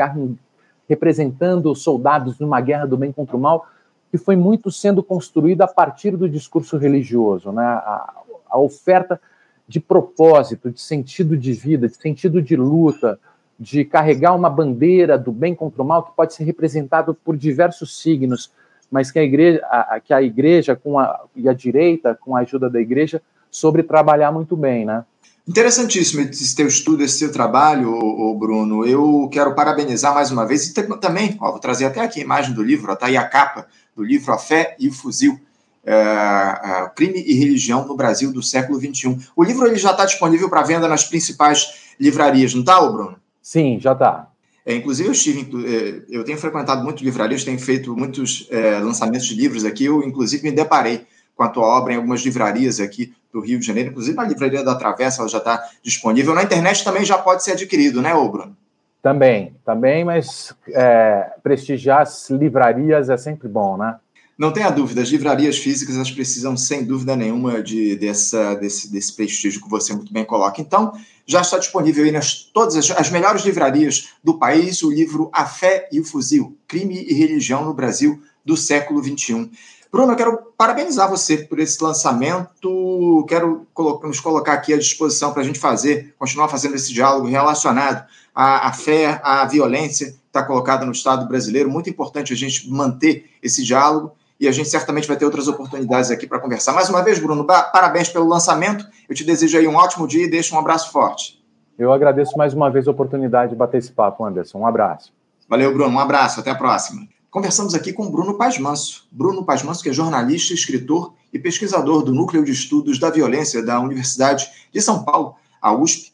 representando 0.89 1.75
soldados 1.75 2.39
numa 2.39 2.61
guerra 2.61 2.87
do 2.87 2.97
bem 2.97 3.13
contra 3.13 3.37
o 3.37 3.41
mal, 3.41 3.67
que 4.11 4.19
foi 4.19 4.35
muito 4.35 4.71
sendo 4.71 5.03
construída 5.03 5.65
a 5.65 5.69
partir 5.69 6.17
do 6.17 6.29
discurso 6.29 6.77
religioso, 6.77 7.53
né? 7.53 7.63
A, 7.63 8.15
a 8.51 8.59
oferta 8.59 9.21
de 9.69 9.79
propósito, 9.79 10.71
de 10.71 10.81
sentido 10.81 11.37
de 11.37 11.53
vida, 11.53 11.87
de 11.87 11.95
sentido 11.95 12.43
de 12.43 12.57
luta, 12.57 13.19
de 13.61 13.85
carregar 13.85 14.35
uma 14.35 14.49
bandeira 14.49 15.18
do 15.18 15.31
bem 15.31 15.55
contra 15.55 15.83
o 15.83 15.85
mal 15.85 16.03
que 16.03 16.16
pode 16.16 16.33
ser 16.33 16.44
representado 16.44 17.12
por 17.12 17.37
diversos 17.37 18.01
signos, 18.01 18.51
mas 18.90 19.11
que 19.11 19.18
a 19.18 19.23
igreja, 19.23 19.61
a, 19.66 20.01
que 20.01 20.14
a 20.14 20.23
igreja 20.23 20.75
com 20.75 20.99
a, 20.99 21.20
e 21.37 21.46
a 21.46 21.53
direita, 21.53 22.18
com 22.18 22.35
a 22.35 22.40
ajuda 22.40 22.70
da 22.70 22.81
igreja, 22.81 23.20
sobre 23.51 23.83
trabalhar 23.83 24.33
muito 24.33 24.57
bem, 24.57 24.87
né? 24.87 25.05
Interessantíssimo 25.46 26.23
esse 26.23 26.55
teu 26.57 26.68
estudo, 26.68 27.03
esse 27.03 27.18
teu 27.18 27.33
trabalho, 27.33 27.92
ô, 27.92 28.35
Bruno. 28.35 28.87
Eu 28.87 29.29
quero 29.33 29.55
parabenizar 29.55 30.14
mais 30.14 30.31
uma 30.31 30.46
vez 30.46 30.68
e 30.68 30.75
também, 30.99 31.37
ó, 31.40 31.51
vou 31.51 31.61
trazer 31.61 31.85
até 31.87 32.01
aqui 32.01 32.20
a 32.20 32.25
imagem 32.25 32.55
do 32.55 32.62
livro, 32.62 32.92
está 32.92 33.07
aí 33.07 33.16
a 33.16 33.29
capa 33.29 33.66
do 33.94 34.03
livro 34.03 34.33
A 34.33 34.38
Fé 34.38 34.77
e 34.79 34.88
o 34.88 34.92
Fuzil 34.92 35.38
é, 35.85 35.92
é, 35.92 36.90
Crime 36.94 37.23
e 37.27 37.35
Religião 37.35 37.87
no 37.87 37.96
Brasil 37.96 38.33
do 38.33 38.42
século 38.42 38.79
XXI. 38.79 39.18
O 39.35 39.42
livro 39.42 39.66
ele 39.66 39.77
já 39.77 39.90
está 39.90 40.05
disponível 40.05 40.49
para 40.49 40.62
venda 40.62 40.87
nas 40.87 41.05
principais 41.05 41.92
livrarias, 41.99 42.55
não 42.55 42.61
está, 42.61 42.81
Bruno? 42.81 43.16
Sim, 43.51 43.81
já 43.81 43.95
está. 43.95 44.29
É, 44.65 44.77
inclusive, 44.77 45.09
eu, 45.09 45.13
estive, 45.13 45.41
é, 45.67 46.03
eu 46.09 46.23
tenho 46.23 46.39
frequentado 46.39 46.85
muito 46.85 47.03
livrarias, 47.03 47.43
tenho 47.43 47.59
feito 47.59 47.97
muitos 47.97 48.47
é, 48.49 48.79
lançamentos 48.79 49.27
de 49.27 49.35
livros 49.35 49.65
aqui. 49.65 49.87
Eu, 49.87 50.05
inclusive, 50.05 50.49
me 50.49 50.55
deparei 50.55 51.05
com 51.35 51.43
a 51.43 51.49
tua 51.49 51.67
obra 51.67 51.93
em 51.93 51.97
algumas 51.97 52.21
livrarias 52.21 52.79
aqui 52.79 53.13
do 53.33 53.41
Rio 53.41 53.59
de 53.59 53.67
Janeiro. 53.67 53.91
Inclusive, 53.91 54.17
a 54.21 54.23
livraria 54.23 54.63
da 54.63 54.77
Travessa 54.77 55.23
ela 55.23 55.29
já 55.29 55.39
está 55.39 55.69
disponível. 55.83 56.33
Na 56.33 56.45
internet 56.45 56.85
também 56.85 57.05
já 57.05 57.19
pode 57.19 57.43
ser 57.43 57.51
adquirido, 57.51 58.01
né, 58.01 58.15
ô 58.15 58.29
Bruno? 58.29 58.57
Também, 59.03 59.53
também, 59.65 60.05
mas 60.05 60.55
é, 60.69 61.33
prestigiar 61.43 62.03
as 62.03 62.31
livrarias 62.31 63.11
é 63.11 63.17
sempre 63.17 63.49
bom, 63.49 63.77
né? 63.77 63.97
Não 64.40 64.50
tenha 64.50 64.70
dúvida, 64.70 65.03
as 65.03 65.11
livrarias 65.11 65.59
físicas 65.59 65.96
elas 65.96 66.11
precisam, 66.11 66.57
sem 66.57 66.83
dúvida 66.83 67.14
nenhuma, 67.14 67.62
de, 67.62 67.94
dessa, 67.96 68.55
desse, 68.55 68.90
desse 68.90 69.12
prestígio 69.12 69.61
que 69.61 69.68
você 69.68 69.92
muito 69.92 70.11
bem 70.11 70.24
coloca. 70.24 70.62
Então, 70.62 70.94
já 71.26 71.42
está 71.42 71.59
disponível 71.59 72.07
aí 72.07 72.11
nas 72.11 72.37
todas 72.37 72.74
as, 72.74 72.90
as 72.90 73.11
melhores 73.11 73.44
livrarias 73.44 74.09
do 74.24 74.38
país 74.38 74.83
o 74.83 74.90
livro 74.90 75.29
A 75.31 75.44
Fé 75.44 75.90
e 75.92 76.00
o 76.00 76.05
Fuzil, 76.07 76.57
Crime 76.66 77.05
e 77.07 77.12
Religião 77.12 77.66
no 77.66 77.74
Brasil 77.74 78.18
do 78.42 78.57
século 78.57 79.05
XXI. 79.05 79.50
Bruno, 79.92 80.12
eu 80.12 80.16
quero 80.16 80.38
parabenizar 80.57 81.11
você 81.11 81.37
por 81.37 81.59
esse 81.59 81.85
lançamento. 81.85 83.26
Quero 83.29 83.66
nos 84.03 84.20
colocar 84.20 84.55
aqui 84.55 84.72
à 84.72 84.79
disposição 84.79 85.35
para 85.35 85.42
a 85.42 85.44
gente 85.44 85.59
fazer, 85.59 86.14
continuar 86.18 86.48
fazendo 86.48 86.76
esse 86.76 86.94
diálogo 86.94 87.29
relacionado 87.29 88.07
à, 88.35 88.68
à 88.68 88.72
fé, 88.72 89.20
à 89.22 89.44
violência 89.44 90.12
que 90.12 90.18
está 90.29 90.42
colocada 90.42 90.87
no 90.87 90.92
Estado 90.92 91.29
brasileiro. 91.29 91.68
Muito 91.68 91.90
importante 91.90 92.33
a 92.33 92.37
gente 92.37 92.70
manter 92.70 93.29
esse 93.42 93.62
diálogo 93.62 94.12
e 94.40 94.48
a 94.48 94.53
gente 94.53 94.70
certamente 94.70 95.07
vai 95.07 95.18
ter 95.18 95.26
outras 95.26 95.46
oportunidades 95.46 96.11
aqui 96.11 96.26
para 96.26 96.40
conversar. 96.40 96.72
Mais 96.72 96.88
uma 96.88 97.03
vez, 97.03 97.18
Bruno, 97.18 97.44
parabéns 97.44 98.09
pelo 98.09 98.26
lançamento. 98.26 98.87
Eu 99.07 99.14
te 99.14 99.22
desejo 99.22 99.59
aí 99.59 99.68
um 99.68 99.76
ótimo 99.76 100.09
dia 100.09 100.24
e 100.24 100.31
deixo 100.31 100.57
um 100.57 100.59
abraço 100.59 100.90
forte. 100.90 101.38
Eu 101.79 101.92
agradeço 101.92 102.38
mais 102.38 102.55
uma 102.55 102.70
vez 102.70 102.88
a 102.88 102.90
oportunidade 102.90 103.50
de 103.50 103.57
bater 103.57 103.76
esse 103.76 103.92
papo, 103.92 104.24
Anderson. 104.24 104.59
Um 104.59 104.66
abraço. 104.66 105.12
Valeu, 105.46 105.72
Bruno. 105.74 105.94
Um 105.94 105.98
abraço. 105.98 106.40
Até 106.40 106.50
a 106.50 106.55
próxima. 106.55 107.07
Conversamos 107.31 107.74
aqui 107.74 107.92
com 107.92 108.11
Bruno 108.11 108.38
Pasmanso. 108.38 109.07
Bruno 109.12 109.44
Pasmanso, 109.44 109.83
que 109.83 109.90
é 109.90 109.92
jornalista, 109.92 110.55
escritor 110.55 111.12
e 111.33 111.38
pesquisador 111.38 112.03
do 112.03 112.12
Núcleo 112.12 112.42
de 112.42 112.50
Estudos 112.50 112.98
da 112.98 113.11
Violência 113.11 113.62
da 113.62 113.79
Universidade 113.79 114.50
de 114.72 114.81
São 114.81 115.05
Paulo, 115.05 115.37
a 115.61 115.72
USP, 115.72 116.12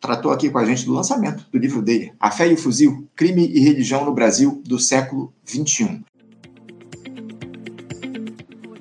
tratou 0.00 0.32
aqui 0.32 0.50
com 0.50 0.58
a 0.58 0.64
gente 0.64 0.84
do 0.84 0.92
lançamento 0.92 1.46
do 1.50 1.58
livro 1.58 1.82
dele, 1.82 2.12
A 2.18 2.30
Fé 2.30 2.48
e 2.48 2.54
o 2.54 2.56
Fuzil, 2.56 3.08
Crime 3.14 3.46
e 3.46 3.60
Religião 3.60 4.04
no 4.04 4.12
Brasil 4.12 4.62
do 4.64 4.78
século 4.78 5.32
XXI. 5.46 6.04